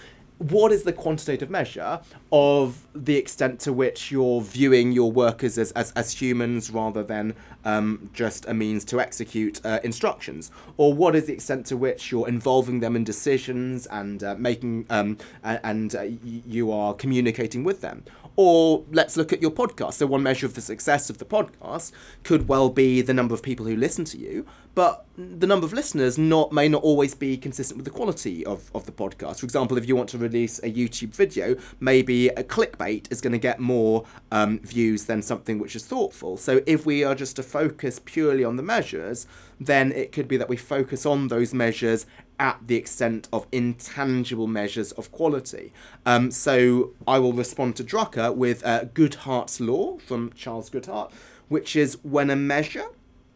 what 0.50 0.72
is 0.72 0.82
the 0.82 0.92
quantitative 0.92 1.50
measure 1.50 2.00
of 2.32 2.86
the 2.94 3.16
extent 3.16 3.60
to 3.60 3.72
which 3.72 4.10
you're 4.10 4.40
viewing 4.40 4.92
your 4.92 5.12
workers 5.12 5.56
as, 5.58 5.72
as, 5.72 5.92
as 5.92 6.12
humans 6.12 6.70
rather 6.70 7.02
than 7.02 7.34
um, 7.64 8.10
just 8.12 8.48
a 8.48 8.54
means 8.54 8.84
to 8.86 9.00
execute 9.00 9.64
uh, 9.64 9.78
instructions? 9.84 10.50
Or 10.76 10.92
what 10.92 11.14
is 11.14 11.26
the 11.26 11.32
extent 11.32 11.66
to 11.66 11.76
which 11.76 12.10
you're 12.10 12.28
involving 12.28 12.80
them 12.80 12.96
in 12.96 13.04
decisions 13.04 13.86
and 13.86 14.22
uh, 14.22 14.34
making 14.36 14.86
um, 14.90 15.18
and 15.44 15.94
uh, 15.94 16.02
you 16.02 16.72
are 16.72 16.94
communicating 16.94 17.62
with 17.62 17.80
them? 17.80 18.04
Or 18.36 18.84
let's 18.90 19.16
look 19.16 19.32
at 19.32 19.42
your 19.42 19.50
podcast. 19.50 19.94
So, 19.94 20.06
one 20.06 20.22
measure 20.22 20.46
of 20.46 20.54
the 20.54 20.62
success 20.62 21.10
of 21.10 21.18
the 21.18 21.26
podcast 21.26 21.92
could 22.22 22.48
well 22.48 22.70
be 22.70 23.02
the 23.02 23.12
number 23.12 23.34
of 23.34 23.42
people 23.42 23.66
who 23.66 23.76
listen 23.76 24.06
to 24.06 24.18
you, 24.18 24.46
but 24.74 25.04
the 25.16 25.46
number 25.46 25.66
of 25.66 25.74
listeners 25.74 26.16
not 26.16 26.50
may 26.50 26.66
not 26.66 26.82
always 26.82 27.14
be 27.14 27.36
consistent 27.36 27.76
with 27.76 27.84
the 27.84 27.90
quality 27.90 28.44
of, 28.46 28.70
of 28.74 28.86
the 28.86 28.92
podcast. 28.92 29.40
For 29.40 29.44
example, 29.44 29.76
if 29.76 29.86
you 29.86 29.94
want 29.94 30.08
to 30.10 30.18
release 30.32 30.58
a 30.60 30.70
YouTube 30.72 31.14
video, 31.14 31.56
maybe 31.78 32.28
a 32.28 32.42
clickbait 32.42 33.10
is 33.12 33.20
going 33.20 33.32
to 33.32 33.38
get 33.38 33.60
more 33.60 34.04
um, 34.30 34.58
views 34.60 35.04
than 35.04 35.22
something 35.22 35.58
which 35.58 35.76
is 35.76 35.84
thoughtful. 35.84 36.36
So 36.36 36.62
if 36.66 36.86
we 36.86 37.04
are 37.04 37.14
just 37.14 37.36
to 37.36 37.42
focus 37.42 38.00
purely 38.04 38.44
on 38.44 38.56
the 38.56 38.62
measures, 38.62 39.26
then 39.60 39.92
it 39.92 40.10
could 40.12 40.28
be 40.28 40.36
that 40.38 40.48
we 40.48 40.56
focus 40.56 41.04
on 41.06 41.28
those 41.28 41.52
measures 41.54 42.06
at 42.38 42.58
the 42.66 42.76
extent 42.76 43.28
of 43.32 43.46
intangible 43.52 44.46
measures 44.46 44.92
of 44.92 45.12
quality. 45.12 45.72
Um, 46.06 46.30
so 46.30 46.92
I 47.06 47.18
will 47.18 47.32
respond 47.34 47.76
to 47.76 47.84
Drucker 47.84 48.34
with 48.34 48.64
uh, 48.64 48.86
Goodhart's 48.86 49.60
law 49.60 49.98
from 49.98 50.32
Charles 50.34 50.70
Goodhart, 50.70 51.12
which 51.48 51.76
is 51.76 51.98
when 52.02 52.30
a 52.30 52.36
measure 52.36 52.86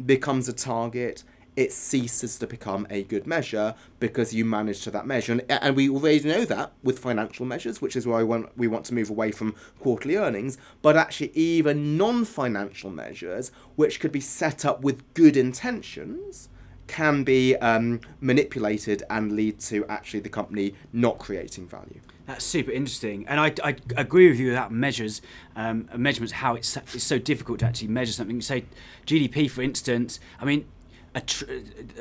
becomes 0.05 0.49
a 0.49 0.53
target, 0.53 1.23
it 1.57 1.73
ceases 1.73 2.39
to 2.39 2.47
become 2.47 2.87
a 2.91 3.03
good 3.05 3.27
measure 3.27 3.75
because 3.99 4.35
you 4.35 4.45
manage 4.45 4.83
to 4.83 4.91
that 4.91 5.07
measure. 5.07 5.33
And, 5.33 5.45
and 5.49 5.75
we 5.75 5.89
already 5.89 6.29
know 6.29 6.45
that 6.45 6.73
with 6.83 6.99
financial 6.99 7.47
measures, 7.47 7.81
which 7.81 7.97
is 7.97 8.07
why 8.07 8.19
we 8.19 8.25
want, 8.25 8.57
we 8.57 8.69
want 8.69 8.85
to 8.87 8.95
move 8.95 9.11
away 9.11 9.33
from 9.33 9.55
quarterly 9.81 10.17
earnings, 10.17 10.59
but 10.83 10.97
actually, 10.97 11.33
even 11.35 11.97
non 11.97 12.25
financial 12.25 12.91
measures, 12.91 13.51
which 13.75 14.01
could 14.01 14.13
be 14.13 14.21
set 14.21 14.65
up 14.65 14.83
with 14.83 15.03
good 15.15 15.37
intentions, 15.37 16.51
can 16.87 17.25
be 17.25 17.57
um, 17.57 18.01
manipulated 18.21 19.03
and 19.11 19.33
lead 19.33 19.59
to 19.59 19.85
actually 19.87 20.21
the 20.21 20.29
company 20.29 20.75
not 20.93 21.19
creating 21.19 21.67
value. 21.67 22.01
That's 22.27 22.45
super 22.45 22.73
interesting, 22.73 23.25
and 23.29 23.39
I, 23.39 23.53
I 23.63 23.77
agree 23.97 24.29
with 24.29 24.41
you 24.41 24.51
about 24.51 24.73
measures, 24.73 25.23
um, 25.55 25.89
measurements. 25.97 26.33
How 26.33 26.57
it's, 26.57 26.77
it's 26.77 27.05
so 27.05 27.21
difficult 27.21 27.61
to 27.61 27.67
actually 27.67 27.87
measure 27.89 28.13
something. 28.13 28.35
You 28.35 28.43
Say 28.43 28.65
GDP, 29.07 29.49
for 29.49 29.63
instance. 29.63 30.19
I 30.41 30.45
mean, 30.45 30.67
a, 31.17 31.21
tr- 31.23 31.45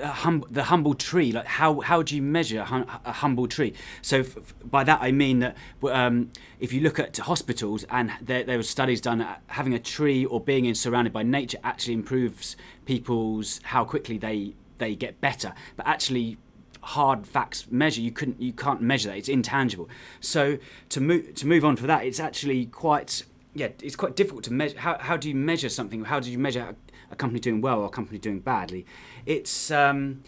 a 0.02 0.08
hum- 0.08 0.44
the 0.52 0.66
humble 0.66 0.94
tree. 0.94 1.32
Like 1.32 1.46
how 1.48 1.80
how 1.80 2.04
do 2.04 2.16
you 2.16 2.22
measure 2.22 2.60
a, 2.60 2.66
hum- 2.66 2.86
a 3.06 3.14
humble 3.14 3.48
tree? 3.48 3.74
So 4.02 4.20
f- 4.20 4.38
f- 4.38 4.54
by 4.64 4.84
that 4.84 5.00
I 5.02 5.12
mean 5.12 5.40
that 5.40 5.58
um, 5.90 6.32
if 6.60 6.74
you 6.74 6.82
look 6.82 7.00
at 7.00 7.18
hospitals 7.18 7.86
and 7.90 8.12
there, 8.22 8.44
there 8.44 8.58
were 8.58 8.64
studies 8.64 9.02
done, 9.02 9.22
uh, 9.22 9.38
having 9.48 9.74
a 9.74 9.80
tree 9.80 10.26
or 10.26 10.40
being 10.42 10.66
in 10.66 10.76
surrounded 10.76 11.14
by 11.14 11.24
nature 11.24 11.58
actually 11.64 11.94
improves 11.94 12.58
people's 12.86 13.62
how 13.64 13.86
quickly 13.86 14.18
they 14.18 14.54
they 14.78 14.96
get 14.96 15.22
better. 15.22 15.54
But 15.78 15.88
actually 15.88 16.38
hard 16.82 17.26
facts 17.26 17.66
measure 17.72 18.02
you 18.02 18.12
couldn't 18.12 18.40
you 18.40 18.54
can't 18.54 18.80
measure 18.80 19.10
that 19.10 19.18
it's 19.18 19.28
intangible 19.28 19.90
so 20.20 20.60
to 20.88 21.02
move 21.02 21.34
to 21.34 21.48
move 21.48 21.66
on 21.66 21.76
for 21.76 21.88
that 21.88 22.06
it's 22.06 22.20
actually 22.20 22.68
quite 22.68 23.24
yeah 23.56 23.70
it's 23.82 23.96
quite 23.96 24.16
difficult 24.16 24.44
to 24.44 24.54
measure 24.54 24.78
how, 24.78 24.96
how 25.00 25.18
do 25.18 25.28
you 25.28 25.34
measure 25.34 25.68
something 25.68 26.04
how 26.04 26.20
do 26.20 26.32
you 26.32 26.38
measure 26.38 26.76
a, 27.16 27.18
company 27.18 27.40
doing 27.40 27.62
well 27.62 27.80
or 27.82 27.86
a 27.86 27.90
company 27.90 28.20
doing 28.20 28.40
badly. 28.40 28.86
It's 29.26 29.72
um 29.72 30.24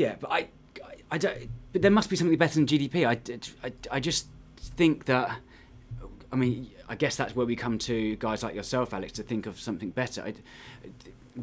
yeah 0.00 0.14
but 0.18 0.30
I, 0.30 0.38
I 0.82 0.94
i 1.12 1.18
don't 1.18 1.36
but 1.72 1.82
there 1.82 1.90
must 1.90 2.08
be 2.08 2.16
something 2.16 2.38
better 2.38 2.54
than 2.54 2.66
gdp 2.66 3.06
i 3.06 3.66
i, 3.66 3.72
I 3.90 4.00
just 4.00 4.26
think 4.58 5.04
that 5.06 5.36
i 6.32 6.36
mean 6.36 6.70
i 6.88 6.94
guess 6.94 7.16
that's 7.16 7.34
where 7.36 7.46
we 7.46 7.56
come 7.56 7.76
to 7.78 8.16
guys 8.16 8.42
like 8.42 8.54
yourself 8.54 8.94
alex 8.94 9.12
to 9.12 9.22
think 9.22 9.46
of 9.46 9.60
something 9.60 9.90
better. 9.90 10.22
I, 10.22 10.34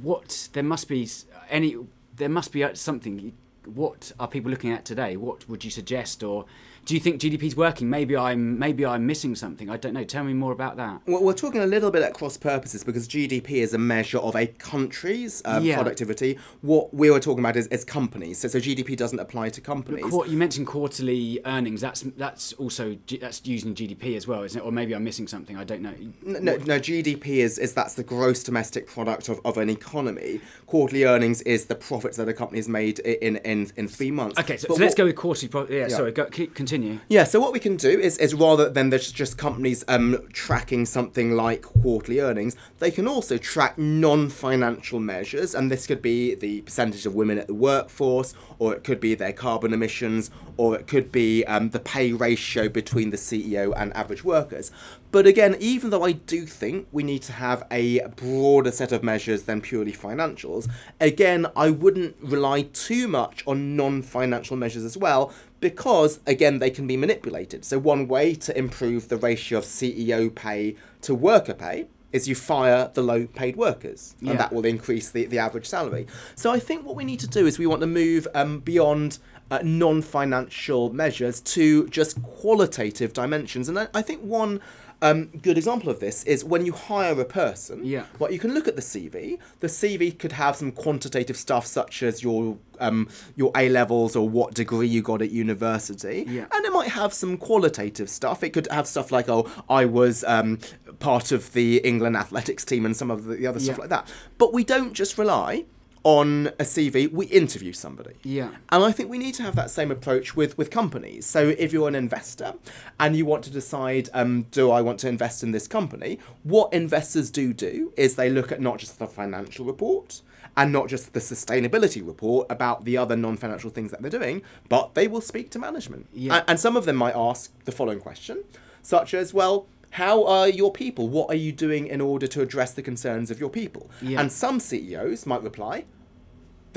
what 0.01 0.49
there 0.53 0.63
must 0.63 0.87
be 0.87 1.09
any 1.49 1.77
there 2.15 2.29
must 2.29 2.51
be 2.51 2.65
something 2.73 3.33
what 3.73 4.11
are 4.19 4.27
people 4.27 4.51
looking 4.51 4.71
at 4.71 4.85
today? 4.85 5.17
What 5.17 5.47
would 5.49 5.63
you 5.63 5.71
suggest, 5.71 6.23
or 6.23 6.45
do 6.87 6.93
you 6.93 7.01
think 7.01 7.19
GDP 7.19 7.43
is 7.43 7.55
working? 7.57 7.89
Maybe 7.89 8.15
I'm 8.15 8.57
maybe 8.57 8.85
I'm 8.85 9.05
missing 9.05 9.35
something. 9.35 9.69
I 9.69 9.75
don't 9.75 9.93
know. 9.93 10.05
Tell 10.05 10.23
me 10.23 10.33
more 10.33 10.53
about 10.53 10.77
that. 10.77 11.01
Well, 11.05 11.21
we're 11.21 11.33
talking 11.33 11.61
a 11.61 11.65
little 11.65 11.91
bit 11.91 12.01
at 12.01 12.13
cross 12.13 12.37
purposes 12.37 12.83
because 12.83 13.09
GDP 13.09 13.51
is 13.57 13.73
a 13.73 13.77
measure 13.77 14.19
of 14.19 14.35
a 14.37 14.47
country's 14.47 15.41
um, 15.43 15.65
yeah. 15.65 15.75
productivity. 15.75 16.37
What 16.61 16.93
we 16.93 17.11
were 17.11 17.19
talking 17.19 17.39
about 17.39 17.57
is, 17.57 17.67
is 17.67 17.83
companies. 17.83 18.39
So, 18.39 18.47
so 18.47 18.59
GDP 18.59 18.95
doesn't 18.95 19.19
apply 19.19 19.49
to 19.49 19.61
companies. 19.61 20.05
But 20.09 20.29
you 20.29 20.37
mentioned 20.37 20.67
quarterly 20.67 21.41
earnings. 21.45 21.81
That's 21.81 22.01
that's 22.01 22.53
also 22.53 22.97
that's 23.19 23.45
using 23.45 23.75
GDP 23.75 24.15
as 24.15 24.25
well, 24.25 24.43
isn't 24.43 24.59
it? 24.59 24.63
Or 24.63 24.71
maybe 24.71 24.95
I'm 24.95 25.03
missing 25.03 25.27
something. 25.27 25.57
I 25.57 25.65
don't 25.65 25.81
know. 25.81 25.93
No, 26.21 26.39
no, 26.39 26.55
no 26.55 26.79
GDP 26.79 27.27
is 27.27 27.59
is 27.59 27.73
that's 27.73 27.95
the 27.95 28.03
gross 28.03 28.43
domestic 28.43 28.87
product 28.87 29.27
of, 29.27 29.41
of 29.43 29.57
an 29.57 29.69
economy. 29.69 30.39
Quarterly 30.67 31.03
earnings 31.03 31.41
is 31.41 31.65
the 31.65 31.75
profits 31.75 32.15
that 32.15 32.29
a 32.29 32.33
company 32.33 32.59
has 32.59 32.69
made 32.69 32.99
in 32.99 33.35
in, 33.37 33.56
in 33.75 33.87
three 33.87 34.11
months. 34.11 34.39
Okay, 34.39 34.57
so, 34.57 34.67
so 34.67 34.75
let's 34.75 34.95
go 34.95 35.05
with 35.05 35.15
quarterly. 35.15 35.49
Pro- 35.49 35.67
yeah, 35.67 35.81
yeah, 35.81 35.87
sorry. 35.87 36.11
Go, 36.11 36.25
continue 36.25 36.77
continue. 36.77 36.99
Yeah, 37.09 37.23
so 37.23 37.39
what 37.39 37.53
we 37.53 37.59
can 37.59 37.77
do 37.77 37.89
is, 37.89 38.17
is 38.17 38.33
rather 38.33 38.69
than 38.69 38.89
there's 38.89 39.11
just 39.11 39.37
companies 39.37 39.83
um, 39.87 40.27
tracking 40.33 40.85
something 40.85 41.31
like 41.31 41.61
quarterly 41.61 42.19
earnings, 42.19 42.55
they 42.79 42.91
can 42.91 43.07
also 43.07 43.37
track 43.37 43.77
non 43.77 44.29
financial 44.29 44.99
measures, 44.99 45.55
and 45.55 45.71
this 45.71 45.87
could 45.87 46.01
be 46.01 46.35
the 46.35 46.61
percentage 46.61 47.05
of 47.05 47.15
women 47.15 47.37
at 47.37 47.47
the 47.47 47.53
workforce, 47.53 48.33
or 48.59 48.75
it 48.75 48.83
could 48.83 48.99
be 48.99 49.15
their 49.15 49.33
carbon 49.33 49.73
emissions, 49.73 50.29
or 50.57 50.77
it 50.77 50.87
could 50.87 51.11
be 51.11 51.45
um, 51.45 51.69
the 51.69 51.79
pay 51.79 52.13
ratio 52.13 52.67
between 52.69 53.09
the 53.09 53.17
CEO 53.17 53.73
and 53.77 53.95
average 53.95 54.23
workers. 54.23 54.71
But 55.11 55.25
again, 55.25 55.55
even 55.59 55.89
though 55.89 56.03
I 56.03 56.11
do 56.11 56.45
think 56.45 56.87
we 56.91 57.03
need 57.03 57.21
to 57.23 57.33
have 57.33 57.65
a 57.71 58.05
broader 58.15 58.71
set 58.71 58.91
of 58.91 59.03
measures 59.03 59.43
than 59.43 59.61
purely 59.61 59.93
financials, 59.93 60.69
again, 60.99 61.47
I 61.55 61.69
wouldn't 61.69 62.17
rely 62.21 62.63
too 62.63 63.07
much 63.07 63.43
on 63.47 63.75
non 63.75 64.01
financial 64.01 64.57
measures 64.57 64.83
as 64.83 64.97
well, 64.97 65.33
because 65.59 66.19
again, 66.27 66.59
they 66.59 66.69
can 66.69 66.87
be 66.87 66.97
manipulated. 66.97 67.63
So, 67.63 67.79
one 67.79 68.07
way 68.07 68.35
to 68.35 68.57
improve 68.57 69.07
the 69.07 69.17
ratio 69.17 69.59
of 69.59 69.63
CEO 69.63 70.33
pay 70.33 70.75
to 71.01 71.15
worker 71.15 71.53
pay 71.53 71.87
is 72.11 72.27
you 72.27 72.35
fire 72.35 72.89
the 72.93 73.01
low 73.01 73.27
paid 73.27 73.55
workers 73.55 74.15
and 74.19 74.29
yeah. 74.29 74.35
that 74.35 74.53
will 74.53 74.65
increase 74.65 75.11
the, 75.11 75.25
the 75.25 75.37
average 75.37 75.65
salary. 75.65 76.07
So 76.35 76.51
I 76.51 76.59
think 76.59 76.85
what 76.85 76.95
we 76.95 77.03
need 77.03 77.19
to 77.19 77.27
do 77.27 77.45
is 77.45 77.59
we 77.59 77.67
want 77.67 77.81
to 77.81 77.87
move 77.87 78.27
um, 78.33 78.59
beyond 78.59 79.19
uh, 79.51 79.59
non 79.63 80.01
financial 80.01 80.91
measures 80.93 81.41
to 81.41 81.87
just 81.89 82.21
qualitative 82.23 83.13
dimensions. 83.13 83.69
And 83.69 83.79
I, 83.79 83.87
I 83.93 84.01
think 84.01 84.21
one 84.21 84.61
um, 85.01 85.25
good 85.41 85.57
example 85.57 85.89
of 85.89 85.99
this 85.99 86.23
is 86.23 86.43
when 86.43 86.65
you 86.65 86.73
hire 86.73 87.19
a 87.19 87.25
person. 87.25 87.85
Yeah. 87.85 88.05
What 88.17 88.33
you 88.33 88.39
can 88.39 88.53
look 88.53 88.67
at 88.67 88.75
the 88.75 88.81
CV. 88.81 89.37
The 89.59 89.67
CV 89.67 90.17
could 90.17 90.31
have 90.33 90.55
some 90.55 90.71
quantitative 90.71 91.37
stuff 91.37 91.67
such 91.67 92.01
as 92.01 92.23
your 92.23 92.57
um, 92.79 93.07
your 93.35 93.51
A 93.55 93.69
levels 93.69 94.15
or 94.15 94.27
what 94.27 94.53
degree 94.53 94.87
you 94.87 95.01
got 95.01 95.21
at 95.21 95.31
university. 95.31 96.25
Yeah. 96.27 96.45
And 96.51 96.65
it 96.65 96.71
might 96.71 96.89
have 96.89 97.13
some 97.13 97.37
qualitative 97.37 98.09
stuff. 98.09 98.43
It 98.43 98.51
could 98.51 98.67
have 98.71 98.87
stuff 98.87 99.11
like, 99.11 99.29
oh, 99.29 99.49
I 99.69 99.85
was 99.85 100.23
um, 100.23 100.59
part 100.99 101.31
of 101.31 101.53
the 101.53 101.77
England 101.77 102.15
athletics 102.15 102.65
team 102.65 102.85
and 102.85 102.95
some 102.95 103.11
of 103.11 103.25
the 103.25 103.45
other 103.45 103.59
stuff 103.59 103.77
like 103.77 103.89
that. 103.89 104.11
But 104.37 104.53
we 104.53 104.63
don't 104.63 104.93
just 104.93 105.17
rely 105.17 105.65
on 106.07 106.47
a 106.57 106.63
CV, 106.63 107.11
we 107.11 107.25
interview 107.25 107.73
somebody. 107.73 108.13
Yeah. 108.23 108.51
And 108.69 108.81
I 108.81 108.93
think 108.93 109.09
we 109.09 109.17
need 109.17 109.33
to 109.33 109.43
have 109.43 109.57
that 109.57 109.69
same 109.69 109.91
approach 109.91 110.37
with, 110.37 110.57
with 110.57 110.71
companies. 110.71 111.25
So 111.25 111.49
if 111.49 111.73
you're 111.73 111.89
an 111.89 111.95
investor 111.95 112.53
and 112.97 113.13
you 113.17 113.25
want 113.25 113.43
to 113.43 113.49
decide, 113.49 114.09
um, 114.13 114.43
do 114.43 114.71
I 114.71 114.79
want 114.79 115.01
to 115.01 115.09
invest 115.09 115.43
in 115.43 115.51
this 115.51 115.67
company? 115.67 116.17
What 116.43 116.71
investors 116.71 117.29
do 117.29 117.51
do 117.51 117.91
is 117.97 118.15
they 118.15 118.29
look 118.29 118.53
at 118.53 118.61
not 118.61 118.77
just 118.77 118.99
the 118.99 119.05
financial 119.05 119.65
report 119.65 120.21
and 120.55 120.71
not 120.71 120.87
just 120.87 121.11
the 121.11 121.19
sustainability 121.19 122.07
report 122.07 122.47
about 122.49 122.85
the 122.85 122.95
other 122.95 123.17
non-financial 123.17 123.71
things 123.71 123.91
that 123.91 124.01
they're 124.01 124.09
doing, 124.09 124.43
but 124.69 124.93
they 124.93 125.09
will 125.09 125.19
speak 125.19 125.49
to 125.51 125.59
management. 125.59 126.07
Yeah. 126.13 126.37
And, 126.37 126.45
and 126.47 126.59
some 126.59 126.77
of 126.77 126.85
them 126.85 126.95
might 126.95 127.17
ask 127.17 127.51
the 127.65 127.73
following 127.73 127.99
question, 127.99 128.45
such 128.81 129.13
as, 129.13 129.33
well, 129.33 129.67
how 129.91 130.25
are 130.25 130.47
your 130.47 130.71
people? 130.71 131.09
What 131.09 131.29
are 131.29 131.35
you 131.35 131.51
doing 131.51 131.87
in 131.87 131.99
order 131.99 132.27
to 132.27 132.41
address 132.41 132.73
the 132.73 132.81
concerns 132.81 133.29
of 133.29 133.41
your 133.41 133.49
people? 133.49 133.89
Yeah. 134.01 134.21
And 134.21 134.31
some 134.31 134.61
CEOs 134.61 135.25
might 135.25 135.43
reply, 135.43 135.83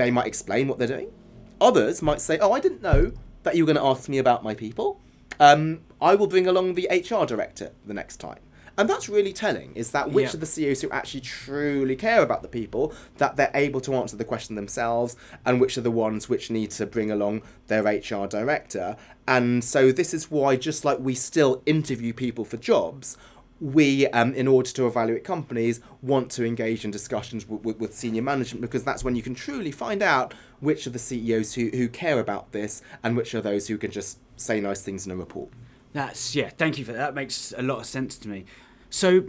they 0.01 0.11
might 0.11 0.27
explain 0.27 0.67
what 0.67 0.79
they're 0.79 0.89
doing. 0.89 1.13
Others 1.61 2.01
might 2.01 2.21
say, 2.21 2.39
"Oh, 2.39 2.53
I 2.53 2.61
didn't 2.61 2.83
know 2.83 3.13
that 3.43 3.55
you 3.55 3.65
were 3.65 3.73
going 3.73 3.83
to 3.83 3.91
ask 3.91 4.09
me 4.09 4.19
about 4.19 4.43
my 4.43 4.55
people. 4.55 5.01
Um, 5.39 5.81
I 6.01 6.15
will 6.15 6.27
bring 6.27 6.47
along 6.47 6.75
the 6.75 6.89
HR 6.91 7.27
director 7.27 7.73
the 7.87 7.95
next 7.95 8.17
time." 8.17 8.41
And 8.79 8.89
that's 8.89 9.11
really 9.11 9.35
telling. 9.35 9.75
Is 9.75 9.91
that 9.91 10.11
which 10.11 10.29
yeah. 10.29 10.35
of 10.35 10.41
the 10.41 10.47
CEOs 10.47 10.81
who 10.81 10.91
actually 10.91 11.21
truly 11.21 11.97
care 11.97 12.23
about 12.23 12.41
the 12.41 12.49
people 12.49 12.95
that 13.19 13.37
they're 13.37 13.51
able 13.53 13.83
to 13.83 13.95
answer 13.95 14.17
the 14.17 14.25
question 14.25 14.57
themselves, 14.57 15.17
and 15.45 15.61
which 15.61 15.77
are 15.77 15.83
the 15.83 15.91
ones 15.91 16.31
which 16.31 16.51
need 16.51 16.71
to 16.73 16.87
bring 16.87 17.11
along 17.11 17.43
their 17.67 17.83
HR 17.83 18.27
director. 18.27 18.97
And 19.29 19.63
so 19.63 19.93
this 19.93 20.15
is 20.15 20.31
why, 20.31 20.57
just 20.57 20.85
like 20.85 20.99
we 20.99 21.15
still 21.15 21.63
interview 21.67 22.15
people 22.15 22.47
for 22.47 22.57
jobs, 22.57 23.19
we, 23.61 24.07
um, 24.09 24.33
in 24.35 24.49
order 24.49 24.71
to 24.71 24.87
evaluate 24.87 25.23
companies, 25.23 25.81
want 26.03 26.31
to 26.33 26.45
engage 26.45 26.85
in 26.85 26.91
discussions 26.91 27.45
w- 27.45 27.61
w- 27.61 27.79
with 27.79 27.95
senior 27.95 28.23
management 28.23 28.63
because 28.63 28.85
that's 28.85 29.05
when 29.05 29.15
you 29.15 29.23
can 29.23 29.35
truly 29.35 29.71
find 29.71 30.03
out 30.03 30.33
which 30.61 30.87
are 30.87 30.91
the 30.91 30.99
CEOs 30.99 31.55
who, 31.55 31.69
who 31.69 31.89
care 31.89 32.19
about 32.19 32.53
this 32.53 32.83
and 33.03 33.17
which 33.17 33.35
are 33.35 33.41
those 33.41 33.69
who 33.69 33.77
can 33.77 33.91
just 33.91 34.19
say 34.37 34.61
nice 34.61 34.81
things 34.83 35.05
in 35.05 35.13
a 35.13 35.17
report. 35.17 35.51
That's, 35.93 36.35
yeah, 36.35 36.51
thank 36.51 36.79
you 36.79 36.85
for 36.85 36.93
that. 36.93 36.99
That 36.99 37.15
makes 37.15 37.53
a 37.57 37.63
lot 37.63 37.81
of 37.81 37.87
sense 37.87 38.17
to 38.19 38.29
me. 38.29 38.47
So, 38.91 39.25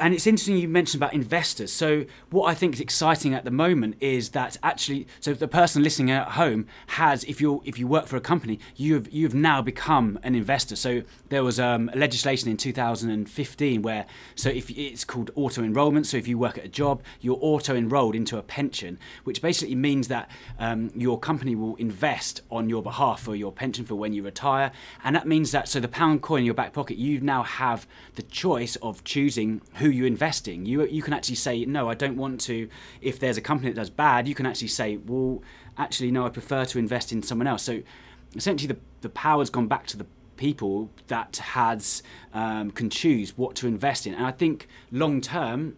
and 0.00 0.12
it's 0.12 0.26
interesting 0.26 0.58
you 0.58 0.68
mentioned 0.68 1.02
about 1.02 1.14
investors. 1.14 1.72
So, 1.72 2.04
what 2.30 2.46
I 2.46 2.54
think 2.54 2.74
is 2.74 2.80
exciting 2.80 3.32
at 3.32 3.44
the 3.44 3.50
moment 3.50 3.96
is 4.00 4.30
that 4.30 4.56
actually, 4.62 5.06
so 5.20 5.32
the 5.32 5.48
person 5.48 5.82
listening 5.82 6.10
at 6.10 6.32
home 6.32 6.66
has, 6.88 7.24
if 7.24 7.40
you 7.40 7.62
if 7.64 7.78
you 7.78 7.86
work 7.86 8.06
for 8.06 8.16
a 8.16 8.20
company, 8.20 8.58
you've 8.76 9.10
you've 9.12 9.34
now 9.34 9.62
become 9.62 10.18
an 10.22 10.34
investor. 10.34 10.76
So 10.76 11.02
there 11.28 11.44
was 11.44 11.60
um, 11.60 11.90
legislation 11.94 12.50
in 12.50 12.56
2015 12.56 13.82
where, 13.82 14.06
so 14.34 14.48
if 14.50 14.70
it's 14.70 15.04
called 15.04 15.30
auto 15.34 15.62
enrollment. 15.62 16.06
So 16.06 16.16
if 16.16 16.26
you 16.26 16.38
work 16.38 16.58
at 16.58 16.64
a 16.64 16.68
job, 16.68 17.02
you're 17.20 17.38
auto 17.40 17.76
enrolled 17.76 18.14
into 18.14 18.36
a 18.38 18.42
pension, 18.42 18.98
which 19.24 19.40
basically 19.40 19.74
means 19.74 20.08
that 20.08 20.30
um, 20.58 20.90
your 20.94 21.18
company 21.18 21.54
will 21.54 21.76
invest 21.76 22.42
on 22.50 22.68
your 22.68 22.82
behalf 22.82 23.20
for 23.20 23.36
your 23.36 23.52
pension 23.52 23.84
for 23.84 23.94
when 23.94 24.12
you 24.12 24.22
retire, 24.22 24.72
and 25.04 25.14
that 25.14 25.26
means 25.26 25.52
that 25.52 25.68
so 25.68 25.78
the 25.78 25.88
pound 25.88 26.22
coin 26.22 26.40
in 26.40 26.44
your 26.44 26.54
back 26.54 26.72
pocket, 26.72 26.96
you 26.96 27.20
now 27.20 27.42
have 27.42 27.86
the 28.14 28.22
choice 28.22 28.76
of 28.76 28.87
of 28.88 29.04
choosing 29.04 29.60
who 29.74 29.88
you 29.88 30.04
invest 30.04 30.48
in. 30.48 30.66
You 30.66 30.86
you 30.86 31.02
can 31.02 31.12
actually 31.12 31.36
say 31.36 31.64
no, 31.64 31.88
I 31.88 31.94
don't 31.94 32.16
want 32.16 32.40
to. 32.42 32.68
If 33.00 33.18
there's 33.18 33.36
a 33.36 33.40
company 33.40 33.70
that 33.70 33.76
does 33.76 33.90
bad, 33.90 34.28
you 34.28 34.34
can 34.34 34.46
actually 34.46 34.68
say, 34.68 34.96
well, 34.96 35.42
actually 35.76 36.10
no, 36.10 36.26
I 36.26 36.30
prefer 36.30 36.64
to 36.66 36.78
invest 36.78 37.12
in 37.12 37.22
someone 37.22 37.46
else. 37.46 37.62
So 37.62 37.82
essentially, 38.34 38.72
the 38.72 38.78
the 39.00 39.08
power's 39.08 39.50
gone 39.50 39.68
back 39.68 39.86
to 39.88 39.96
the 39.96 40.06
people 40.36 40.90
that 41.08 41.36
has 41.36 42.02
um, 42.32 42.70
can 42.70 42.90
choose 42.90 43.36
what 43.36 43.56
to 43.56 43.66
invest 43.66 44.06
in, 44.06 44.14
and 44.14 44.26
I 44.26 44.32
think 44.32 44.68
long 44.90 45.20
term. 45.20 45.76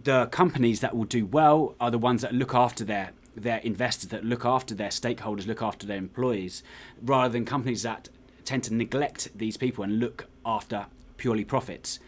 The 0.00 0.26
companies 0.26 0.78
that 0.78 0.94
will 0.96 1.06
do 1.06 1.26
well 1.26 1.74
are 1.80 1.90
the 1.90 1.98
ones 1.98 2.22
that 2.22 2.32
look 2.32 2.54
after 2.54 2.84
their 2.84 3.10
their 3.34 3.58
investors, 3.58 4.10
that 4.10 4.24
look 4.24 4.44
after 4.44 4.74
their 4.74 4.90
stakeholders, 4.90 5.46
look 5.46 5.60
after 5.60 5.88
their 5.88 5.98
employees, 5.98 6.62
rather 7.02 7.32
than 7.32 7.44
companies 7.44 7.82
that 7.82 8.08
tend 8.44 8.64
to 8.64 8.74
neglect 8.74 9.28
these 9.36 9.56
people 9.56 9.84
and 9.84 9.98
look 9.98 10.26
after 10.44 10.86
purely 11.18 11.44
profits. 11.44 11.98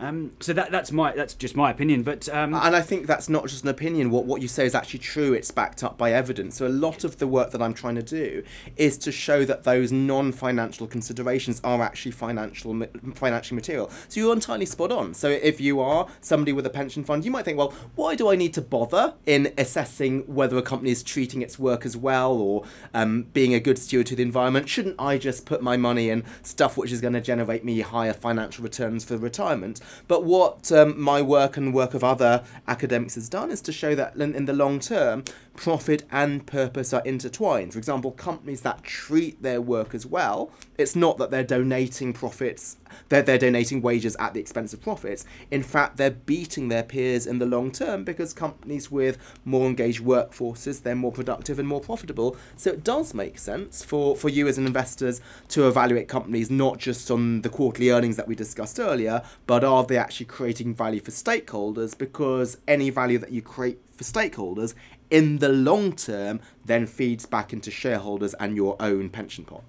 Um, 0.00 0.32
so 0.38 0.52
that 0.52 0.70
that's 0.70 0.92
my 0.92 1.12
that's 1.12 1.34
just 1.34 1.56
my 1.56 1.70
opinion, 1.70 2.04
but 2.04 2.28
um, 2.28 2.54
and 2.54 2.76
I 2.76 2.80
think 2.80 3.08
that's 3.08 3.28
not 3.28 3.48
just 3.48 3.64
an 3.64 3.68
opinion. 3.68 4.10
What 4.10 4.26
what 4.26 4.40
you 4.40 4.46
say 4.46 4.64
is 4.64 4.74
actually 4.74 5.00
true. 5.00 5.32
It's 5.32 5.50
backed 5.50 5.82
up 5.82 5.98
by 5.98 6.12
evidence. 6.12 6.56
So 6.56 6.66
a 6.66 6.68
lot 6.68 7.02
of 7.02 7.18
the 7.18 7.26
work 7.26 7.50
that 7.50 7.60
I'm 7.60 7.74
trying 7.74 7.96
to 7.96 8.02
do 8.02 8.44
is 8.76 8.96
to 8.98 9.10
show 9.10 9.44
that 9.44 9.64
those 9.64 9.90
non-financial 9.90 10.86
considerations 10.86 11.60
are 11.64 11.82
actually 11.82 12.12
financial 12.12 12.86
financial 13.14 13.56
material. 13.56 13.90
So 14.08 14.20
you're 14.20 14.32
entirely 14.32 14.66
spot 14.66 14.92
on. 14.92 15.14
So 15.14 15.28
if 15.28 15.60
you 15.60 15.80
are 15.80 16.06
somebody 16.20 16.52
with 16.52 16.66
a 16.66 16.70
pension 16.70 17.02
fund, 17.02 17.24
you 17.24 17.32
might 17.32 17.44
think, 17.44 17.58
well, 17.58 17.74
why 17.96 18.14
do 18.14 18.30
I 18.30 18.36
need 18.36 18.54
to 18.54 18.62
bother 18.62 19.14
in 19.26 19.52
assessing 19.58 20.20
whether 20.32 20.56
a 20.56 20.62
company 20.62 20.92
is 20.92 21.02
treating 21.02 21.42
its 21.42 21.58
workers 21.58 21.96
well 21.96 22.32
or 22.32 22.62
um, 22.94 23.24
being 23.32 23.52
a 23.52 23.60
good 23.60 23.78
steward 23.78 24.06
to 24.06 24.14
the 24.14 24.22
environment? 24.22 24.68
Shouldn't 24.68 25.00
I 25.00 25.18
just 25.18 25.44
put 25.44 25.60
my 25.60 25.76
money 25.76 26.08
in 26.08 26.22
stuff 26.42 26.76
which 26.76 26.92
is 26.92 27.00
going 27.00 27.14
to 27.14 27.20
generate 27.20 27.64
me 27.64 27.80
higher 27.80 28.12
financial 28.12 28.62
returns 28.62 29.04
for 29.04 29.16
retirement? 29.16 29.80
But 30.06 30.24
what 30.24 30.70
um, 30.72 31.00
my 31.00 31.22
work 31.22 31.56
and 31.56 31.74
work 31.74 31.94
of 31.94 32.04
other 32.04 32.44
academics 32.66 33.14
has 33.14 33.28
done 33.28 33.50
is 33.50 33.60
to 33.62 33.72
show 33.72 33.94
that 33.94 34.16
in, 34.16 34.34
in 34.34 34.44
the 34.46 34.52
long 34.52 34.80
term, 34.80 35.24
profit 35.58 36.04
and 36.12 36.46
purpose 36.46 36.92
are 36.92 37.02
intertwined. 37.04 37.72
For 37.72 37.78
example, 37.78 38.12
companies 38.12 38.60
that 38.60 38.84
treat 38.84 39.42
their 39.42 39.60
workers 39.60 40.06
well, 40.06 40.52
it's 40.78 40.94
not 40.94 41.18
that 41.18 41.32
they're 41.32 41.42
donating 41.42 42.12
profits, 42.12 42.76
they're, 43.08 43.22
they're 43.22 43.38
donating 43.38 43.82
wages 43.82 44.16
at 44.20 44.34
the 44.34 44.40
expense 44.40 44.72
of 44.72 44.80
profits. 44.80 45.24
In 45.50 45.62
fact, 45.64 45.96
they're 45.96 46.12
beating 46.12 46.68
their 46.68 46.84
peers 46.84 47.26
in 47.26 47.38
the 47.38 47.46
long 47.46 47.72
term 47.72 48.04
because 48.04 48.32
companies 48.32 48.90
with 48.90 49.18
more 49.44 49.66
engaged 49.66 50.02
workforces, 50.02 50.82
they're 50.82 50.94
more 50.94 51.12
productive 51.12 51.58
and 51.58 51.66
more 51.66 51.80
profitable. 51.80 52.36
So 52.56 52.70
it 52.70 52.84
does 52.84 53.12
make 53.12 53.38
sense 53.38 53.84
for, 53.84 54.16
for 54.16 54.28
you 54.28 54.46
as 54.46 54.58
an 54.58 54.66
investors 54.66 55.20
to 55.48 55.66
evaluate 55.66 56.08
companies 56.08 56.50
not 56.50 56.78
just 56.78 57.10
on 57.10 57.42
the 57.42 57.48
quarterly 57.48 57.90
earnings 57.90 58.16
that 58.16 58.28
we 58.28 58.34
discussed 58.34 58.78
earlier, 58.78 59.22
but 59.46 59.64
are 59.64 59.77
they 59.86 59.96
actually 59.96 60.26
creating 60.26 60.74
value 60.74 61.00
for 61.00 61.10
stakeholders? 61.10 61.96
Because 61.96 62.58
any 62.66 62.90
value 62.90 63.18
that 63.18 63.30
you 63.30 63.42
create 63.42 63.78
for 63.94 64.04
stakeholders 64.04 64.74
in 65.10 65.38
the 65.38 65.48
long 65.48 65.92
term 65.92 66.40
then 66.64 66.86
feeds 66.86 67.26
back 67.26 67.52
into 67.52 67.70
shareholders 67.70 68.34
and 68.34 68.56
your 68.56 68.76
own 68.80 69.10
pension 69.10 69.44
pot. 69.44 69.62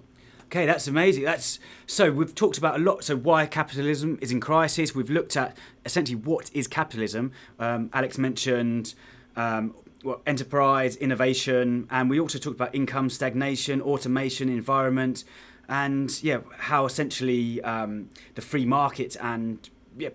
Okay, 0.46 0.66
that's 0.66 0.88
amazing. 0.88 1.22
That's 1.22 1.60
so 1.86 2.10
we've 2.10 2.34
talked 2.34 2.58
about 2.58 2.76
a 2.76 2.82
lot. 2.82 3.04
So 3.04 3.16
why 3.16 3.46
capitalism 3.46 4.18
is 4.20 4.32
in 4.32 4.40
crisis. 4.40 4.94
We've 4.94 5.10
looked 5.10 5.36
at 5.36 5.56
essentially 5.84 6.16
what 6.16 6.50
is 6.52 6.66
capitalism. 6.66 7.30
Um, 7.60 7.88
Alex 7.92 8.18
mentioned 8.18 8.94
um, 9.36 9.74
well, 10.02 10.20
enterprise, 10.26 10.96
innovation, 10.96 11.86
and 11.90 12.10
we 12.10 12.18
also 12.18 12.38
talked 12.38 12.56
about 12.56 12.74
income 12.74 13.10
stagnation, 13.10 13.80
automation, 13.80 14.48
environment, 14.48 15.24
and 15.68 16.20
yeah, 16.22 16.40
how 16.56 16.84
essentially 16.84 17.62
um, 17.62 18.08
the 18.34 18.42
free 18.42 18.66
market 18.66 19.16
and 19.20 19.70
yeah, 20.00 20.10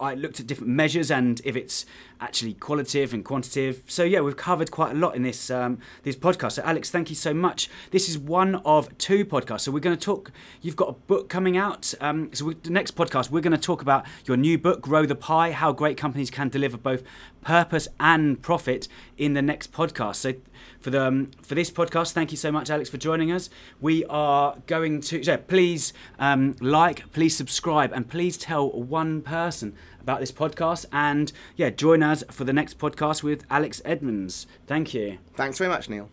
I 0.00 0.14
looked 0.14 0.40
at 0.40 0.46
different 0.46 0.72
measures 0.72 1.10
and 1.10 1.40
if 1.44 1.56
it's 1.56 1.86
actually 2.20 2.54
qualitative 2.54 3.14
and 3.14 3.24
quantitative. 3.24 3.82
So 3.86 4.04
yeah, 4.04 4.20
we've 4.20 4.36
covered 4.36 4.70
quite 4.70 4.92
a 4.92 4.94
lot 4.94 5.16
in 5.16 5.22
this 5.22 5.50
um, 5.50 5.78
this 6.02 6.16
podcast. 6.16 6.52
So 6.52 6.62
Alex, 6.62 6.90
thank 6.90 7.10
you 7.10 7.16
so 7.16 7.32
much. 7.32 7.70
This 7.90 8.08
is 8.08 8.18
one 8.18 8.56
of 8.56 8.96
two 8.98 9.24
podcasts. 9.24 9.62
So 9.62 9.72
we're 9.72 9.80
going 9.80 9.96
to 9.96 10.04
talk. 10.04 10.30
You've 10.62 10.76
got 10.76 10.88
a 10.88 10.92
book 10.92 11.28
coming 11.28 11.56
out. 11.56 11.94
Um, 12.00 12.30
so 12.32 12.46
we, 12.46 12.54
the 12.54 12.70
next 12.70 12.96
podcast, 12.96 13.30
we're 13.30 13.40
going 13.40 13.52
to 13.52 13.58
talk 13.58 13.82
about 13.82 14.06
your 14.26 14.36
new 14.36 14.58
book, 14.58 14.80
Grow 14.80 15.06
the 15.06 15.14
Pie: 15.14 15.52
How 15.52 15.72
Great 15.72 15.96
Companies 15.96 16.30
Can 16.30 16.48
Deliver 16.48 16.76
Both 16.76 17.02
Purpose 17.42 17.88
and 17.98 18.40
Profit. 18.40 18.88
In 19.16 19.34
the 19.34 19.42
next 19.42 19.72
podcast. 19.72 20.16
So 20.16 20.34
for 20.80 20.90
the 20.90 21.06
um, 21.06 21.30
for 21.42 21.54
this 21.54 21.70
podcast. 21.70 22.12
Thank 22.12 22.30
you 22.30 22.36
so 22.36 22.50
much, 22.50 22.70
Alex, 22.70 22.88
for 22.88 22.96
joining 22.96 23.30
us. 23.30 23.50
We 23.80 24.04
are 24.06 24.56
going 24.66 25.00
to 25.02 25.22
so 25.22 25.36
please 25.36 25.92
um, 26.18 26.56
like, 26.60 27.10
please 27.12 27.36
subscribe, 27.36 27.92
and 27.92 28.08
please 28.08 28.36
tell 28.36 28.70
one 28.70 29.22
person 29.22 29.76
about 30.00 30.20
this 30.20 30.32
podcast. 30.32 30.86
And 30.92 31.32
yeah, 31.56 31.70
join 31.70 32.02
us 32.02 32.24
for 32.30 32.44
the 32.44 32.52
next 32.52 32.78
podcast 32.78 33.22
with 33.22 33.44
Alex 33.50 33.80
Edmans. 33.84 34.46
Thank 34.66 34.94
you. 34.94 35.18
Thanks 35.34 35.58
very 35.58 35.70
much, 35.70 35.88
Neil. 35.88 36.10